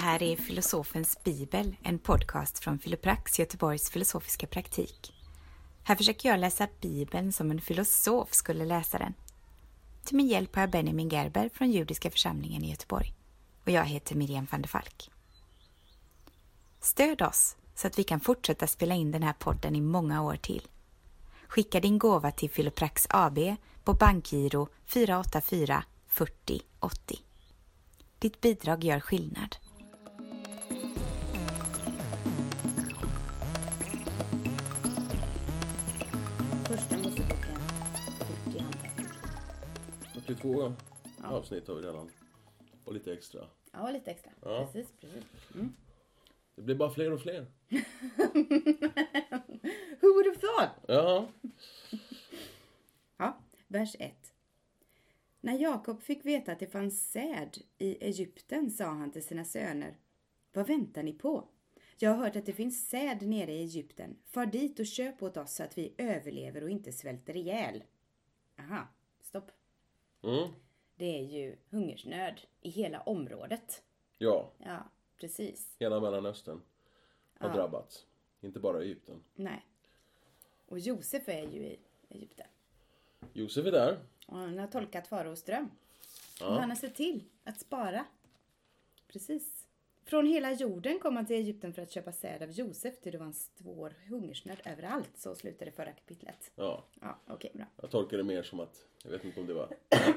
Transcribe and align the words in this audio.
här 0.00 0.22
är 0.22 0.36
Filosofens 0.36 1.18
bibel, 1.24 1.76
en 1.82 1.98
podcast 1.98 2.58
från 2.58 2.78
Filoprax, 2.78 3.38
Göteborgs 3.38 3.90
filosofiska 3.90 4.46
praktik. 4.46 5.12
Här 5.82 5.96
försöker 5.96 6.28
jag 6.28 6.40
läsa 6.40 6.68
bibeln 6.80 7.32
som 7.32 7.50
en 7.50 7.60
filosof 7.60 8.32
skulle 8.32 8.64
läsa 8.64 8.98
den. 8.98 9.14
Till 10.04 10.16
min 10.16 10.28
hjälp 10.28 10.54
har 10.54 10.62
jag 10.62 10.70
Benjamin 10.70 11.08
Gerber 11.08 11.50
från 11.54 11.70
Judiska 11.70 12.10
församlingen 12.10 12.64
i 12.64 12.70
Göteborg. 12.70 13.14
Och 13.64 13.70
jag 13.70 13.84
heter 13.84 14.14
Miriam 14.14 14.46
van 14.50 14.62
der 14.62 14.68
Falk. 14.68 15.10
Stöd 16.80 17.22
oss 17.22 17.56
så 17.74 17.86
att 17.86 17.98
vi 17.98 18.04
kan 18.04 18.20
fortsätta 18.20 18.66
spela 18.66 18.94
in 18.94 19.12
den 19.12 19.22
här 19.22 19.32
podden 19.32 19.76
i 19.76 19.80
många 19.80 20.22
år 20.22 20.36
till. 20.36 20.68
Skicka 21.48 21.80
din 21.80 21.98
gåva 21.98 22.30
till 22.30 22.50
Filoprax 22.50 23.06
AB 23.10 23.38
på 23.84 23.94
bankgiro 23.94 24.68
484 24.86 25.84
40 26.06 26.60
80. 26.80 27.18
Ditt 28.18 28.40
bidrag 28.40 28.84
gör 28.84 29.00
skillnad. 29.00 29.56
42 40.40 40.72
avsnitt 41.22 41.68
har 41.68 41.74
vi 41.74 41.82
redan. 41.82 42.10
Och 42.84 42.94
lite 42.94 43.12
extra. 43.12 43.46
Ja, 43.72 43.90
lite 43.90 44.10
extra. 44.10 44.32
Ja. 44.42 44.70
Precis, 44.72 44.92
precis. 45.00 45.24
Det 46.54 46.62
blir 46.62 46.74
bara 46.74 46.90
fler 46.90 47.12
och 47.12 47.20
fler. 47.20 47.46
Who 50.00 50.08
would 50.14 50.26
have 50.26 50.38
thought? 50.40 50.70
Ja. 50.88 51.28
Ja, 53.16 53.38
vers 53.66 53.96
1. 53.98 54.34
När 55.40 55.58
Jakob 55.58 56.02
fick 56.02 56.24
veta 56.24 56.52
att 56.52 56.58
det 56.58 56.66
fanns 56.66 57.10
säd 57.10 57.58
i 57.78 58.04
Egypten 58.04 58.70
sa 58.70 58.84
han 58.84 59.12
till 59.12 59.26
sina 59.26 59.44
söner. 59.44 59.98
Vad 60.52 60.66
väntar 60.66 61.02
ni 61.02 61.12
på? 61.12 61.48
Jag 61.98 62.10
har 62.10 62.16
hört 62.16 62.36
att 62.36 62.46
det 62.46 62.52
finns 62.52 62.88
säd 62.88 63.22
nere 63.22 63.52
i 63.52 63.62
Egypten. 63.62 64.16
Far 64.24 64.46
dit 64.46 64.80
och 64.80 64.86
köp 64.86 65.22
åt 65.22 65.36
oss 65.36 65.54
så 65.54 65.62
att 65.62 65.78
vi 65.78 65.94
överlever 65.98 66.62
och 66.62 66.70
inte 66.70 66.92
svälter 66.92 67.36
ihjäl. 67.36 67.84
Aha, 68.58 68.88
stopp. 69.20 69.50
Mm. 70.22 70.48
Det 70.96 71.18
är 71.18 71.22
ju 71.24 71.56
hungersnöd 71.70 72.40
i 72.60 72.70
hela 72.70 73.00
området. 73.00 73.82
Ja, 74.18 74.50
Ja, 74.58 74.78
precis. 75.16 75.76
hela 75.78 76.00
Mellanöstern 76.00 76.62
har 77.38 77.48
Ja. 77.48 77.54
drabbats. 77.54 78.06
Inte 78.40 78.60
bara 78.60 78.82
Egypten. 78.82 79.22
Nej. 79.34 79.66
Och 80.66 80.78
Josef 80.78 81.28
är 81.28 81.42
ju 81.46 81.62
i 81.66 81.78
Egypten. 82.08 82.46
Josef 83.32 83.66
är 83.66 83.72
där. 83.72 83.98
Och 84.26 84.36
han 84.38 84.58
har 84.58 84.66
tolkat 84.66 85.06
faraos 85.08 85.42
dröm. 85.42 85.70
Ja. 86.40 86.46
Och 86.48 86.54
han 86.60 86.68
har 86.70 86.76
sett 86.76 86.94
till 86.94 87.24
att 87.44 87.60
spara. 87.60 88.04
Precis. 89.08 89.59
Från 90.10 90.26
hela 90.26 90.52
jorden 90.52 90.98
kom 90.98 91.16
han 91.16 91.26
till 91.26 91.36
Egypten 91.36 91.72
för 91.72 91.82
att 91.82 91.90
köpa 91.90 92.12
säd 92.12 92.42
av 92.42 92.50
Josef 92.50 93.00
till 93.00 93.12
det 93.12 93.18
var 93.18 93.26
en 93.26 93.32
svår 93.32 93.94
hungersnöd 94.08 94.56
överallt. 94.64 95.10
Så 95.14 95.34
slutade 95.34 95.64
det 95.64 95.70
förra 95.76 95.92
kapitlet. 95.92 96.50
Ja, 96.56 96.84
Ja, 97.00 97.18
okej, 97.26 97.50
bra. 97.54 97.64
jag 97.82 97.90
tolkar 97.90 98.16
det 98.16 98.22
mer 98.24 98.42
som 98.42 98.60
att, 98.60 98.86
jag 99.04 99.10
vet 99.10 99.24
inte 99.24 99.40
om 99.40 99.46
det 99.46 99.54
var 99.54 99.68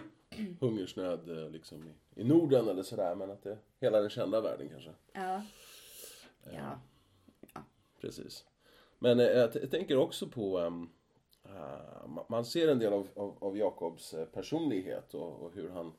hungersnöd 0.59 1.29
eh, 1.37 1.49
liksom 1.49 1.87
i, 2.15 2.21
i 2.21 2.23
Norden 2.23 2.67
eller 2.67 2.83
sådär, 2.83 3.15
men 3.15 3.31
att 3.31 3.43
det 3.43 3.57
hela 3.79 3.99
den 4.01 4.09
kända 4.09 4.41
världen 4.41 4.69
kanske. 4.69 4.89
Ja. 5.13 5.43
Ja. 6.53 6.79
Precis. 8.01 8.45
Men 8.99 9.19
eh, 9.19 9.25
jag, 9.25 9.55
jag 9.55 9.71
tänker 9.71 9.97
också 9.97 10.27
på, 10.27 10.59
eh, 10.59 10.71
ma- 12.05 12.25
man 12.29 12.45
ser 12.45 12.67
en 12.67 12.79
del 12.79 12.93
av, 12.93 13.07
av, 13.15 13.37
av 13.43 13.57
Jakobs 13.57 14.13
eh, 14.13 14.25
personlighet 14.25 15.13
och, 15.13 15.41
och 15.41 15.53
hur 15.53 15.69
han, 15.69 15.93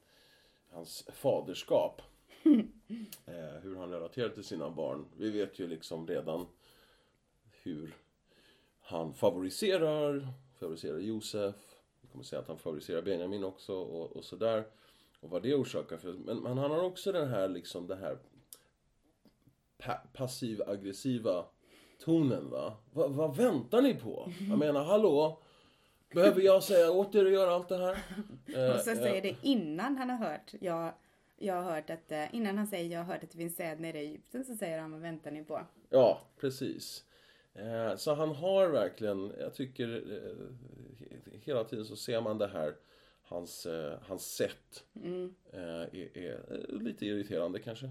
hans 0.70 1.08
faderskap, 1.12 2.02
eh, 3.26 3.60
hur 3.62 3.76
han 3.76 3.90
relaterar 3.90 4.28
till 4.28 4.44
sina 4.44 4.70
barn. 4.70 5.04
Vi 5.18 5.30
vet 5.30 5.58
ju 5.58 5.66
liksom 5.68 6.06
redan 6.06 6.46
hur 7.62 7.94
han 8.80 9.14
favoriserar, 9.14 10.28
favoriserar 10.60 10.98
Josef, 10.98 11.54
vi 12.00 12.08
kommer 12.08 12.24
säga 12.24 12.40
att 12.42 12.48
han 12.48 12.58
favoriserar 12.58 13.02
Benjamin 13.02 13.44
också 13.44 13.74
och, 13.74 14.16
och 14.16 14.24
sådär. 14.24 14.64
Och 15.20 15.30
vad 15.30 15.42
det 15.42 15.54
orsakar 15.54 15.96
för, 15.96 16.12
men, 16.12 16.36
men 16.38 16.58
han 16.58 16.70
har 16.70 16.82
också 16.82 17.12
den 17.12 17.28
här 17.28 17.48
liksom 17.48 17.86
det 17.86 17.96
här 17.96 18.18
pa- 19.78 20.02
passiv-aggressiva 20.12 21.44
tonen 22.04 22.50
va. 22.50 22.76
Va, 22.92 23.08
vad 23.08 23.36
väntar 23.36 23.82
ni 23.82 23.94
på? 23.94 24.32
Jag 24.48 24.58
menar, 24.58 24.84
hallå? 24.84 25.40
Behöver 26.14 26.40
jag 26.42 26.62
säga 26.62 26.90
åt 26.90 27.14
er 27.14 27.24
att 27.26 27.32
göra 27.32 27.54
allt 27.54 27.68
det 27.68 27.76
här? 27.78 27.92
Eh, 28.46 28.74
Och 28.74 28.80
så 28.80 28.90
eh, 28.90 28.96
säger 28.96 29.22
det 29.22 29.36
innan 29.42 29.96
han 29.96 30.10
har 30.10 30.16
hört. 30.16 30.54
Jag, 30.60 30.92
jag 31.44 31.54
har 31.62 31.72
hört 31.72 31.90
att, 31.90 32.12
eh, 32.12 32.34
innan 32.34 32.58
han 32.58 32.66
säger 32.66 32.92
jag 32.92 33.04
har 33.04 33.12
hört 33.14 33.24
att 33.24 33.30
det 33.30 33.38
finns 33.38 33.56
säd 33.56 33.80
nere 33.80 34.02
i 34.02 34.06
Egypten 34.06 34.44
så 34.44 34.54
säger 34.56 34.78
han 34.78 34.92
vad 34.92 35.00
väntar 35.00 35.30
ni 35.30 35.44
på? 35.44 35.66
Ja, 35.90 36.20
precis. 36.40 37.04
Eh, 37.54 37.96
Så 37.96 38.14
han 38.14 38.28
har 38.34 38.68
verkligen, 38.68 39.32
jag 39.38 39.54
tycker 39.54 39.88
eh, 39.88 40.46
he- 41.06 41.38
hela 41.44 41.64
tiden 41.64 41.84
så 41.84 41.96
ser 41.96 42.20
man 42.20 42.38
det 42.38 42.48
här, 42.48 42.74
hans, 43.22 43.66
hans 44.02 44.34
sätt 44.34 44.84
eh, 45.52 45.60
är, 45.92 46.18
är 46.18 46.66
lite 46.68 47.06
irriterande 47.06 47.58
kanske. 47.58 47.90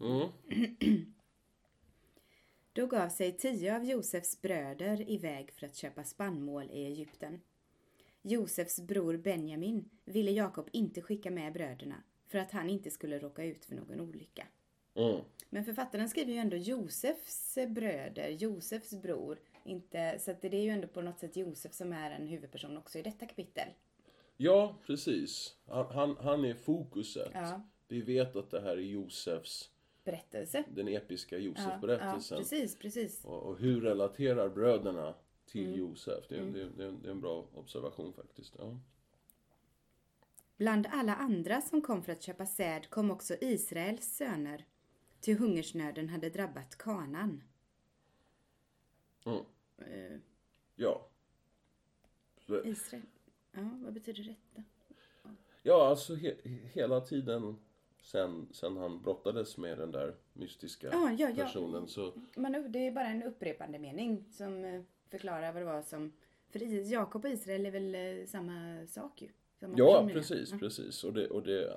mm. 0.00 0.28
Då 2.72 2.86
gav 2.86 3.08
sig 3.08 3.32
tio 3.32 3.76
av 3.76 3.84
Josefs 3.84 4.42
bröder 4.42 5.10
iväg 5.10 5.52
för 5.52 5.66
att 5.66 5.76
köpa 5.76 6.04
spannmål 6.04 6.70
i 6.70 6.84
Egypten. 6.86 7.40
Josefs 8.22 8.80
bror 8.80 9.16
Benjamin 9.16 9.90
ville 10.04 10.30
Jakob 10.30 10.68
inte 10.72 11.02
skicka 11.02 11.30
med 11.30 11.52
bröderna 11.52 12.02
för 12.26 12.38
att 12.38 12.50
han 12.50 12.70
inte 12.70 12.90
skulle 12.90 13.18
råka 13.18 13.44
ut 13.44 13.64
för 13.64 13.74
någon 13.74 14.00
olycka. 14.00 14.46
Mm. 14.94 15.20
Men 15.50 15.64
författaren 15.64 16.08
skriver 16.08 16.32
ju 16.32 16.38
ändå 16.38 16.56
Josefs 16.56 17.58
bröder, 17.68 18.28
Josefs 18.28 19.02
bror. 19.02 19.38
Inte, 19.64 20.18
så 20.18 20.34
det 20.40 20.56
är 20.56 20.62
ju 20.62 20.68
ändå 20.70 20.88
på 20.88 21.00
något 21.02 21.18
sätt 21.18 21.36
Josef 21.36 21.72
som 21.72 21.92
är 21.92 22.10
en 22.10 22.26
huvudperson 22.26 22.76
också 22.76 22.98
i 22.98 23.02
detta 23.02 23.26
kapitel. 23.26 23.68
Ja, 24.36 24.76
precis. 24.86 25.56
Han, 25.66 25.86
han, 25.86 26.16
han 26.20 26.44
är 26.44 26.54
fokuset. 26.54 27.30
Ja. 27.34 27.62
Vi 27.88 28.00
vet 28.00 28.36
att 28.36 28.50
det 28.50 28.60
här 28.60 28.76
är 28.76 28.80
Josefs, 28.80 29.70
Berättelse. 30.04 30.64
den 30.68 30.88
episka 30.88 31.38
Ja, 31.38 31.42
ja, 31.42 31.48
Josef-berättelsen. 31.48 32.38
precis, 32.38 32.78
precis. 32.78 33.24
och, 33.24 33.42
och 33.42 33.58
hur 33.58 33.80
relaterar 33.80 34.48
bröderna 34.48 35.14
till 35.52 35.66
Mm. 35.66 35.78
Josef? 35.78 36.24
Det, 36.28 36.36
det, 36.36 36.68
det, 36.68 36.90
det 37.02 37.08
är 37.08 37.12
en 37.12 37.20
bra 37.20 37.46
observation 37.54 38.12
faktiskt. 38.12 38.54
Ja. 38.58 38.78
Bland 40.56 40.86
alla 40.90 41.14
andra 41.14 41.60
som 41.60 41.82
kom 41.82 42.02
för 42.02 42.12
att 42.12 42.22
köpa 42.22 42.46
säd 42.46 42.90
kom 42.90 43.10
också 43.10 43.34
Israels 43.40 44.16
söner. 44.16 44.64
Till 45.20 45.38
hungersnöden 45.38 46.08
hade 46.08 46.30
drabbat 46.30 46.76
kanan. 46.78 47.42
Mm. 49.24 49.40
Eh, 49.78 50.18
Ja. 50.76 51.06
Så- 52.46 52.64
Israel. 52.64 53.02
Ja, 53.52 53.68
vad 53.84 53.92
betyder 53.92 54.24
detta? 54.24 54.62
Ja, 55.62 55.86
alltså 55.88 56.14
he, 56.14 56.36
hela 56.72 57.00
tiden 57.00 57.56
sen, 58.02 58.48
sen 58.52 58.76
han 58.76 59.02
brottades 59.02 59.56
med 59.58 59.78
den 59.78 59.90
där 59.92 60.14
mystiska 60.32 60.86
Ja, 60.92 61.10
ja, 61.18 61.28
ja. 61.30 61.44
personen 61.44 61.88
så... 61.88 62.12
Men 62.36 62.72
det 62.72 62.78
är 62.78 62.92
bara 62.92 63.08
en 63.08 63.22
upprepande 63.22 63.78
mening 63.78 64.24
som 64.30 64.84
förklarar 65.12 65.52
vad 65.52 65.62
det 65.62 65.66
var 65.66 65.82
som... 65.82 66.12
För 66.50 66.58
Jakob 66.92 67.24
och 67.24 67.30
Israel 67.30 67.66
är 67.66 67.70
väl 67.70 67.94
eh, 67.94 68.26
samma 68.26 68.86
sak 68.86 69.22
ju? 69.22 69.28
Samma 69.60 69.74
Ja, 69.78 70.08
precis, 70.12 70.50
Ja. 70.52 70.58
precis. 70.58 71.04
Och 71.04 71.12
det, 71.12 71.26
och 71.28 71.42
det 71.42 71.76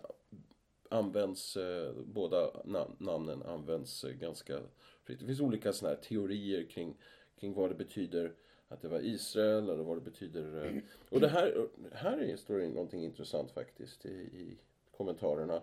används, 0.89 1.57
eh, 1.57 1.93
båda 2.05 2.51
nam- 2.65 2.95
namnen 2.97 3.43
används 3.43 4.03
eh, 4.03 4.11
ganska 4.11 4.59
fritt. 5.03 5.19
Det 5.19 5.25
finns 5.25 5.39
olika 5.41 5.73
såna 5.73 5.89
här 5.89 5.97
teorier 5.97 6.63
kring, 6.63 6.97
kring 7.39 7.53
vad 7.53 7.69
det 7.69 7.75
betyder 7.75 8.33
att 8.67 8.81
det 8.81 8.87
var 8.87 8.99
Israel 8.99 9.69
eller 9.69 9.83
vad 9.83 9.97
det 9.97 10.01
betyder. 10.01 10.65
eh, 10.65 10.81
Och 11.09 11.19
det 11.19 11.27
här, 11.27 11.67
här 11.91 12.17
är- 12.17 12.35
står 12.37 12.57
det 12.57 12.67
någonting 12.67 13.03
intressant 13.03 13.51
faktiskt 13.51 14.05
i, 14.05 14.09
i 14.13 14.57
kommentarerna. 14.91 15.61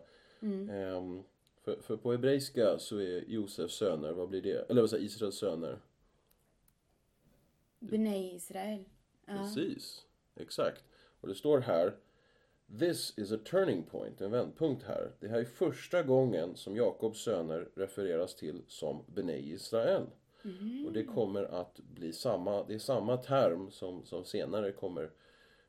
Ehm, 0.71 1.23
för, 1.65 1.77
för 1.83 1.97
på 1.97 2.13
hebreiska 2.13 2.79
så 2.79 2.97
är 2.99 3.25
Josefs 3.29 3.75
söner, 3.75 4.13
vad 4.13 4.29
blir 4.29 4.43
det? 4.43 4.71
Eller 4.71 4.81
vad 4.81 4.91
säger 4.91 5.05
Israels 5.05 5.37
söner? 5.39 5.79
Bnei 7.83 8.35
Israel. 8.35 8.85
Ja. 9.27 9.33
Precis, 9.37 10.07
exakt. 10.35 10.85
Och 11.21 11.29
det 11.29 11.35
står 11.35 11.61
här 11.61 11.97
This 12.79 13.19
is 13.19 13.33
a 13.33 13.39
turning 13.45 13.83
point, 13.83 14.21
en 14.21 14.31
vändpunkt 14.31 14.83
här. 14.83 15.13
Det 15.21 15.29
här 15.29 15.41
är 15.41 15.45
första 15.45 16.03
gången 16.03 16.57
som 16.57 16.77
Jakobs 16.77 17.21
söner 17.21 17.69
refereras 17.75 18.35
till 18.35 18.63
som 18.67 19.05
Bnei 19.07 19.53
Israel. 19.53 20.07
Och 20.87 20.93
det 20.93 21.05
kommer 21.05 21.45
att 21.45 21.81
bli 21.81 22.13
samma, 22.13 22.65
det 22.65 22.75
är 22.75 22.79
samma 22.79 23.17
term 23.17 23.71
som, 23.71 24.05
som 24.05 24.25
senare 24.25 24.73
kommer 24.73 25.11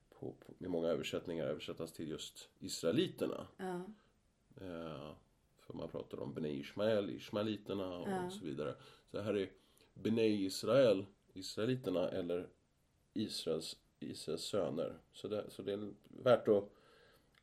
på, 0.09 0.31
på, 0.31 0.53
med 0.57 0.69
många 0.69 0.87
översättningar 0.87 1.45
översättas 1.45 1.91
till 1.91 2.09
just 2.09 2.49
Israeliterna. 2.59 3.47
Ja. 3.57 3.81
Eh, 4.61 5.11
för 5.59 5.73
man 5.73 5.89
pratar 5.89 6.19
om 6.19 6.33
Bnei 6.33 6.59
Ishmael, 6.59 7.09
Ishmaeliterna 7.09 7.97
och 7.97 8.31
så 8.31 8.45
vidare. 8.45 8.75
Så 9.11 9.21
här 9.21 9.37
är 9.37 9.49
Bnei 9.93 10.45
Israel, 10.45 11.05
Israeliterna 11.33 12.09
eller 12.09 12.47
Israels, 13.13 13.77
Israels 13.99 14.41
söner. 14.43 14.97
Så 15.13 15.27
det, 15.27 15.45
så 15.49 15.61
det 15.61 15.73
är 15.73 15.93
värt 16.23 16.47
att, 16.47 16.69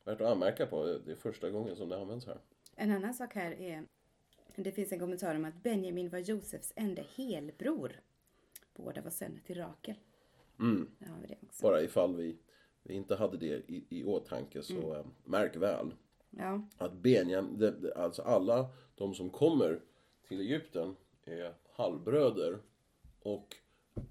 värt 0.04 0.20
att 0.20 0.28
anmärka 0.32 0.66
på. 0.66 0.84
Det 0.84 1.12
är 1.12 1.16
första 1.16 1.50
gången 1.50 1.76
som 1.76 1.88
det 1.88 2.00
används 2.00 2.26
här. 2.26 2.38
En 2.76 2.90
annan 2.90 3.14
sak 3.14 3.34
här 3.34 3.52
är, 3.52 3.84
det 4.56 4.72
finns 4.72 4.92
en 4.92 4.98
kommentar 4.98 5.34
om 5.34 5.44
att 5.44 5.62
Benjamin 5.62 6.08
var 6.10 6.18
Josefs 6.18 6.72
enda 6.76 7.02
helbror. 7.16 8.00
Båda 8.74 9.00
var 9.02 9.10
söner 9.10 9.40
till 9.40 9.56
Rakel. 9.58 9.94
Mm. 10.58 10.90
Där 10.98 11.06
har 11.06 11.20
vi 11.20 11.26
det 11.26 11.36
också. 11.42 11.62
Bara 11.62 11.82
ifall 11.82 12.16
vi, 12.16 12.36
vi 12.82 12.94
inte 12.94 13.16
hade 13.16 13.36
det 13.36 13.70
i, 13.70 13.84
i 13.88 14.04
åtanke 14.04 14.62
så 14.62 14.94
eh, 14.94 15.06
märk 15.24 15.56
väl 15.56 15.94
Ja, 16.30 16.62
att 16.78 16.92
Benjam, 16.92 17.58
det- 17.58 17.70
det- 17.80 17.94
alltså 17.94 18.22
alla 18.22 18.68
de 18.94 19.14
som 19.14 19.30
kommer 19.30 19.80
till 20.28 20.40
Egypten 20.40 20.96
är 21.24 21.54
halvbröder 21.72 22.58
och 23.22 23.56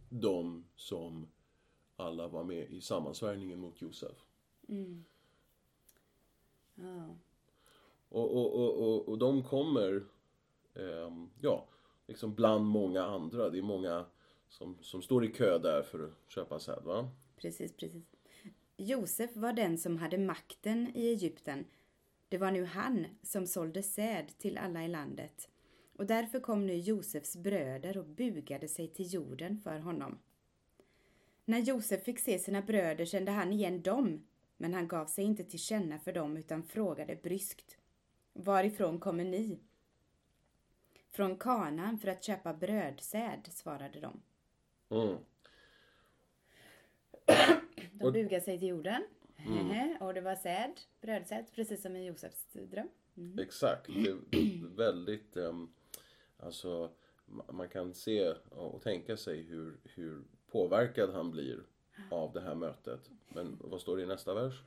de 0.09 0.65
som 0.75 1.27
alla 1.95 2.27
var 2.27 2.43
med 2.43 2.71
i 2.71 2.81
sammansvärjningen 2.81 3.59
mot 3.59 3.81
Josef. 3.81 4.25
ja. 6.75 7.15
Och, 8.09 8.35
och, 8.37 8.55
och, 8.55 8.87
och, 8.87 9.09
och 9.09 9.17
de 9.17 9.43
kommer, 9.43 10.03
ehm, 10.75 11.29
ja, 11.41 11.67
liksom 12.07 12.35
bland 12.35 12.65
många 12.65 13.03
andra. 13.03 13.49
Det 13.49 13.57
är 13.57 13.61
många 13.61 14.05
som, 14.49 14.77
som 14.81 15.01
står 15.01 15.25
i 15.25 15.27
kö 15.27 15.57
där 15.57 15.81
för 15.81 16.05
att 16.05 16.31
köpa 16.31 16.59
säd, 16.59 16.83
va? 16.83 17.09
Precis, 17.35 17.73
precis. 17.73 18.03
Josef 18.77 19.35
var 19.35 19.53
den 19.53 19.77
som 19.77 19.97
hade 19.97 20.17
makten 20.17 20.91
i 20.95 21.07
Egypten. 21.07 21.65
Det 22.29 22.37
var 22.37 22.51
nu 22.51 22.65
han 22.65 23.05
som 23.21 23.47
sålde 23.47 23.83
säd 23.83 24.27
till 24.37 24.57
alla 24.57 24.85
i 24.85 24.87
landet. 24.87 25.49
Och 25.99 26.05
därför 26.05 26.39
kom 26.39 26.65
nu 26.65 26.75
Josefs 26.75 27.35
bröder 27.35 27.97
och 27.97 28.05
bugade 28.05 28.67
sig 28.67 28.87
till 28.87 29.13
jorden 29.13 29.61
för 29.63 29.79
honom. 29.79 30.19
När 31.45 31.59
Josef 31.59 32.03
fick 32.03 32.19
se 32.19 32.39
sina 32.39 32.61
bröder 32.61 33.05
kände 33.05 33.31
han 33.31 33.53
igen 33.53 33.81
dem, 33.81 34.27
men 34.57 34.73
han 34.73 34.87
gav 34.87 35.05
sig 35.05 35.23
inte 35.23 35.43
till 35.43 35.59
känna 35.59 35.99
för 35.99 36.13
dem 36.13 36.37
utan 36.37 36.63
frågade 36.63 37.15
bryskt. 37.15 37.77
Varifrån 38.33 38.99
kommer 38.99 39.23
ni? 39.23 39.59
Från 41.09 41.37
Kanaan 41.37 41.97
för 41.97 42.07
att 42.07 42.23
köpa 42.23 42.53
brödsäd, 42.53 43.47
svarade 43.51 43.99
de. 43.99 44.21
Mm. 44.89 45.17
De 47.93 48.11
bugade 48.11 48.41
sig 48.41 48.59
till 48.59 48.67
jorden. 48.67 49.03
Och 49.99 50.13
det 50.13 50.21
var 50.21 50.35
säd, 50.35 50.73
brödsäd, 51.01 51.45
precis 51.55 51.81
som 51.81 51.95
i 51.95 52.05
Josefs 52.05 52.47
dröm. 52.53 52.89
Exakt. 53.39 53.87
Det 53.87 54.09
är 54.09 54.75
väldigt, 54.75 55.37
ehm, 55.37 55.69
alltså 56.39 56.91
man 57.49 57.69
kan 57.69 57.93
se 57.93 58.33
och 58.49 58.81
tänka 58.81 59.17
sig 59.17 59.41
hur, 59.41 59.79
hur 59.83 60.23
påverkad 60.51 61.13
han 61.13 61.31
blir 61.31 61.63
av 62.11 62.33
det 62.33 62.41
här 62.41 62.55
mötet. 62.55 63.09
Men 63.27 63.57
vad 63.61 63.81
står 63.81 63.97
det 63.97 64.03
i 64.03 64.05
nästa 64.05 64.33
vers? 64.33 64.63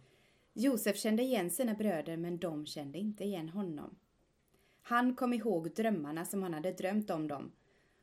Josef 0.53 0.97
kände 0.97 1.23
igen 1.23 1.51
sina 1.51 1.75
bröder 1.75 2.17
men 2.17 2.39
de 2.39 2.67
kände 2.67 2.99
inte 2.99 3.25
igen 3.25 3.49
honom. 3.49 3.97
Han 4.83 5.15
kom 5.15 5.33
ihåg 5.33 5.75
drömmarna 5.75 6.25
som 6.25 6.43
han 6.43 6.55
hade 6.55 6.73
drömt 6.73 7.11
om 7.11 7.29
dem 7.29 7.53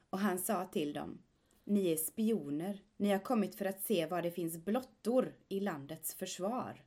och 0.09 0.19
han 0.19 0.39
sa 0.39 0.65
till 0.65 0.93
dem 0.93 1.21
Ni 1.63 1.91
är 1.91 1.95
spioner, 1.95 2.81
ni 2.97 3.11
har 3.11 3.19
kommit 3.19 3.55
för 3.55 3.65
att 3.65 3.81
se 3.81 4.05
var 4.05 4.21
det 4.21 4.31
finns 4.31 4.57
blottor 4.57 5.33
i 5.49 5.59
landets 5.59 6.15
försvar. 6.15 6.83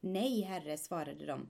Nej, 0.00 0.40
herre, 0.40 0.76
svarade 0.76 1.26
de. 1.26 1.48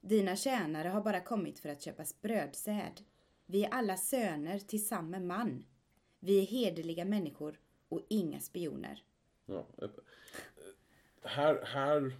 Dina 0.00 0.36
tjänare 0.36 0.88
har 0.88 1.00
bara 1.00 1.20
kommit 1.20 1.58
för 1.58 1.68
att 1.68 1.82
köpa 1.82 2.04
brödsäd. 2.20 3.02
Vi 3.50 3.64
är 3.64 3.68
alla 3.70 3.96
söner 3.96 4.58
till 4.58 4.86
samme 4.86 5.20
man. 5.20 5.64
Vi 6.20 6.38
är 6.42 6.46
hederliga 6.46 7.04
människor 7.04 7.60
och 7.88 8.00
inga 8.08 8.40
spioner. 8.40 9.02
Ja. 9.46 9.66
eh, 9.82 9.88
Här, 11.22 11.64
här, 11.64 12.12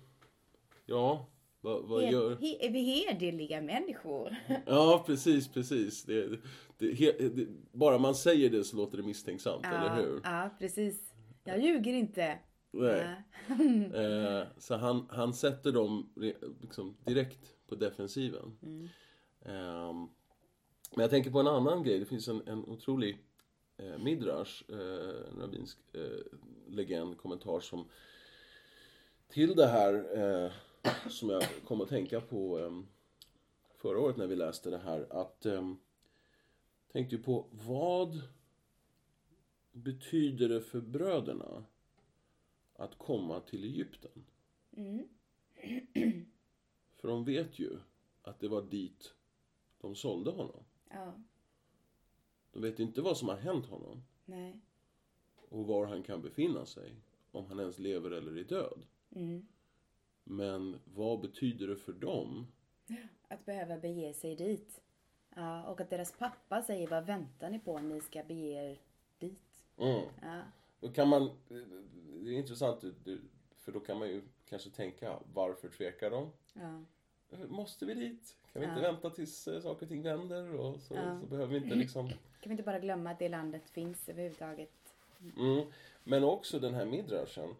ja, 0.86 1.26
vad, 1.60 1.84
vad 1.88 2.02
He- 2.02 2.10
gör... 2.12 2.36
he- 2.36 2.56
är 2.60 2.70
vi 2.70 2.80
hederliga 2.82 3.60
människor? 3.62 4.36
Ja, 4.66 5.02
precis, 5.06 5.48
precis. 5.48 6.04
Det, 6.04 6.28
det, 6.78 6.92
he- 6.92 7.28
det, 7.34 7.46
bara 7.72 7.98
man 7.98 8.14
säger 8.14 8.50
det 8.50 8.64
så 8.64 8.76
låter 8.76 8.96
det 8.96 9.02
misstänksamt, 9.02 9.64
eller 9.66 9.96
hur? 9.96 10.20
Ja, 10.24 10.50
precis. 10.58 11.12
Jag 11.44 11.60
ljuger 11.64 11.92
inte. 11.92 12.38
Nej. 12.70 13.06
Ja. 13.06 13.14
Eh, 14.00 14.46
så 14.58 14.76
han, 14.76 15.06
han 15.10 15.34
sätter 15.34 15.72
dem 15.72 16.12
liksom 16.60 16.96
direkt 17.04 17.54
på 17.66 17.74
defensiven. 17.74 18.58
Ehm, 19.44 20.08
men 20.90 21.00
jag 21.02 21.10
tänker 21.10 21.30
på 21.30 21.40
en 21.40 21.46
annan 21.46 21.82
grej. 21.82 21.98
Det 21.98 22.06
finns 22.06 22.28
en, 22.28 22.48
en 22.48 22.64
otrolig 22.64 23.18
eh, 23.76 23.98
midrash, 23.98 24.62
eh, 24.68 25.28
en 25.32 25.40
rabbinsk 25.40 25.78
eh, 25.92 26.38
legend, 26.68 27.18
kommentar 27.18 27.60
som 27.60 27.88
till 29.28 29.56
det 29.56 29.66
här 29.66 30.18
eh, 30.18 30.52
som 31.08 31.30
jag 31.30 31.42
kom 31.64 31.80
att 31.80 31.88
tänka 31.88 32.20
på 32.20 32.58
eh, 32.58 32.80
förra 33.76 33.98
året 33.98 34.16
när 34.16 34.26
vi 34.26 34.36
läste 34.36 34.70
det 34.70 34.78
här. 34.78 35.06
Att 35.10 35.46
eh, 35.46 35.72
tänkte 36.92 37.16
ju 37.16 37.22
på 37.22 37.46
vad 37.50 38.22
betyder 39.72 40.48
det 40.48 40.60
för 40.60 40.80
bröderna 40.80 41.64
att 42.74 42.98
komma 42.98 43.40
till 43.40 43.64
Egypten? 43.64 44.24
För 46.96 47.08
de 47.08 47.24
vet 47.24 47.58
ju 47.58 47.78
att 48.22 48.40
det 48.40 48.48
var 48.48 48.62
dit 48.62 49.14
de 49.80 49.94
sålde 49.94 50.30
honom. 50.30 50.64
Ja, 50.90 51.12
De 52.52 52.62
vet 52.62 52.78
inte 52.78 53.00
vad 53.02 53.16
som 53.16 53.28
har 53.28 53.36
hänt 53.36 53.66
honom 53.66 54.02
nej. 54.24 54.60
och 55.48 55.66
var 55.66 55.86
han 55.86 56.02
kan 56.02 56.22
befinna 56.22 56.66
sig. 56.66 56.94
Om 57.32 57.46
han 57.46 57.60
ens 57.60 57.78
lever 57.78 58.10
eller 58.10 58.36
är 58.36 58.44
död. 58.44 58.82
Mm. 59.10 59.46
Men 60.24 60.78
vad 60.84 61.20
betyder 61.20 61.66
det 61.66 61.76
för 61.76 61.92
dem? 61.92 62.46
Att 63.28 63.44
behöva 63.44 63.76
bege 63.78 64.14
sig 64.14 64.36
dit. 64.36 64.80
Ja, 65.34 65.64
och 65.66 65.80
att 65.80 65.90
deras 65.90 66.12
pappa 66.12 66.62
säger 66.62 66.88
vad 66.88 67.06
väntar 67.06 67.50
ni 67.50 67.58
på 67.58 67.74
om 67.74 67.88
ni 67.88 68.00
ska 68.00 68.22
bege 68.24 68.70
er 68.70 68.78
dit? 69.18 69.64
Mm. 69.76 70.04
Ja, 70.22 70.42
Då 70.80 70.92
kan 70.92 71.08
man, 71.08 71.30
det 72.22 72.30
är 72.30 72.38
intressant, 72.38 72.84
för 73.58 73.72
då 73.72 73.80
kan 73.80 73.98
man 73.98 74.08
ju 74.08 74.22
kanske 74.44 74.70
tänka, 74.70 75.18
varför 75.34 75.68
tvekar 75.68 76.10
de? 76.10 76.30
ja, 76.52 76.84
Måste 77.48 77.86
vi 77.86 77.94
dit? 77.94 78.36
Kan 78.52 78.62
vi 78.62 78.68
inte 78.68 78.80
Ja. 78.80 78.92
vänta 78.92 79.10
tills 79.10 79.48
eh, 79.48 79.60
saker 79.60 79.86
och 79.86 79.88
ting 79.88 80.02
vänder? 80.02 80.54
Och 80.54 80.80
så, 80.80 80.94
Ja. 80.94 81.20
så 81.20 81.26
behöver 81.26 81.52
vi 81.58 81.64
inte 81.64 81.76
liksom... 81.76 82.08
kan 82.08 82.18
vi 82.42 82.50
inte 82.50 82.62
bara 82.62 82.78
glömma 82.78 83.10
att 83.10 83.18
det 83.18 83.28
landet 83.28 83.70
finns 83.70 84.08
överhuvudtaget? 84.08 84.94
Mm. 85.36 85.66
Men 86.04 86.24
också 86.24 86.58
den 86.58 86.74
här 86.74 86.84
midrashen. 86.84 87.54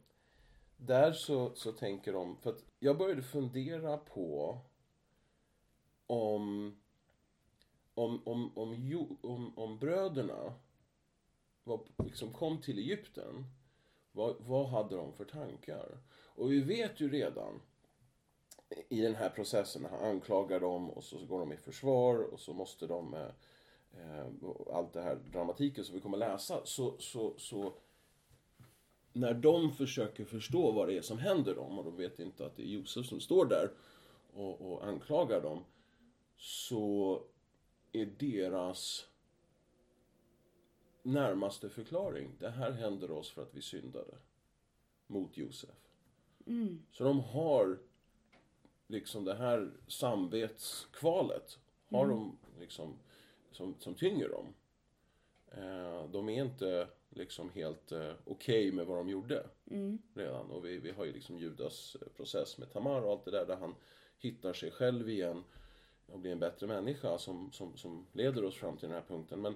Där 0.77 1.13
så, 1.13 1.55
så 1.55 1.73
tänker 1.73 2.13
de, 2.13 2.37
för 2.37 2.51
att 2.51 2.65
jag 2.79 2.99
började 2.99 3.23
fundera 3.23 3.97
på 3.97 4.59
om, 6.07 6.77
om, 7.95 8.23
om, 8.25 8.59
om, 8.59 9.17
om, 9.23 9.59
om 9.59 9.79
bröderna 9.79 10.55
var, 11.65 11.81
liksom 12.05 12.33
kom 12.33 12.61
till 12.61 12.79
Egypten. 12.79 13.45
Vad, 14.13 14.37
vad 14.39 14.69
hade 14.69 14.97
de 14.97 15.13
för 15.13 15.25
tankar? 15.25 15.99
Och 16.13 16.53
vi 16.53 16.61
vet 16.61 17.01
ju 17.01 17.11
redan 17.11 17.61
i 18.89 19.01
den 19.01 19.15
här 19.15 19.29
processen, 19.29 19.87
han 19.91 20.01
anklagar 20.01 20.61
dem 20.61 20.91
och 20.91 21.05
så 21.05 21.19
går 21.19 21.39
de 21.39 21.53
i 21.53 21.57
försvar 21.57 22.19
och 22.33 22.41
så 22.41 22.53
måste 22.53 22.87
de 22.87 23.15
eh, 23.15 23.31
eh, 23.93 24.27
allt 24.73 24.93
det 24.93 25.03
här 25.03 25.19
dramatiken 25.33 25.85
som 25.85 25.95
vi 25.95 26.01
kommer 26.01 26.19
läsa 26.19 26.61
så, 26.65 26.95
så, 26.99 27.35
så 27.39 27.73
när 29.13 29.35
de 29.35 29.73
försöker 29.73 30.25
förstå 30.25 30.73
vad 30.73 30.89
det 30.89 30.97
är 30.97 31.03
som 31.03 31.19
händer 31.19 31.55
dem 31.55 31.79
och 31.79 31.85
de 31.85 31.97
vet 31.97 32.19
inte 32.19 32.47
att 32.47 32.57
det 32.57 32.63
är 32.63 32.67
Josef 32.67 33.07
som 33.07 33.21
står 33.21 33.45
där 33.47 33.71
och, 34.35 34.73
och 34.73 34.87
anklagar 34.87 35.41
dem 35.41 35.65
så 36.37 37.23
är 37.93 38.07
deras 38.07 39.07
närmaste 41.03 41.69
förklaring 41.69 42.31
det 42.39 42.51
här 42.51 42.73
händer 42.73 43.11
oss 43.11 43.31
för 43.31 43.43
att 43.43 43.55
vi 43.55 43.63
syndade 43.63 44.15
mot 45.07 45.37
Josef. 45.37 45.91
Så 46.93 47.05
de 47.05 47.21
har 47.21 47.79
liksom 48.91 49.25
det 49.25 49.35
här 49.35 49.71
samvetskvalet 49.87 51.59
har 51.91 52.07
de 52.09 52.39
liksom 52.61 52.99
som, 53.53 53.75
som 53.79 53.95
tynger 53.95 54.29
dem. 54.29 54.55
Eh, 55.53 56.11
de 56.11 56.29
är 56.29 56.43
inte 56.43 56.89
liksom 57.11 57.51
helt 57.51 57.93
eh, 57.93 58.13
okej 58.25 58.73
med 58.73 58.87
vad 58.87 58.97
de 58.97 59.09
gjorde 59.09 59.47
redan. 60.15 60.51
Och 60.51 60.65
vi, 60.65 60.79
vi 60.79 60.91
har 60.91 61.05
ju 61.05 61.13
liksom 61.13 61.39
Judas 61.39 61.97
eh, 62.01 62.09
process 62.17 62.59
med 62.59 62.73
Tamar 62.73 63.03
och 63.03 63.11
allt 63.11 63.25
det 63.25 63.31
där 63.31 63.47
där 63.47 63.57
han 63.57 63.75
hittar 64.19 64.53
sig 64.53 64.71
själv 64.71 65.09
igen 65.09 65.45
och 66.07 66.19
blir 66.19 66.33
en 66.33 66.39
bättre 66.39 66.67
människa 66.67 67.19
som, 67.19 67.53
som, 67.53 67.77
som 67.77 68.07
leder 68.13 68.45
oss 68.45 68.57
fram 68.57 68.77
till 68.77 68.89
den 68.89 68.97
här 68.97 69.09
punkten. 69.09 69.41
Men, 69.41 69.55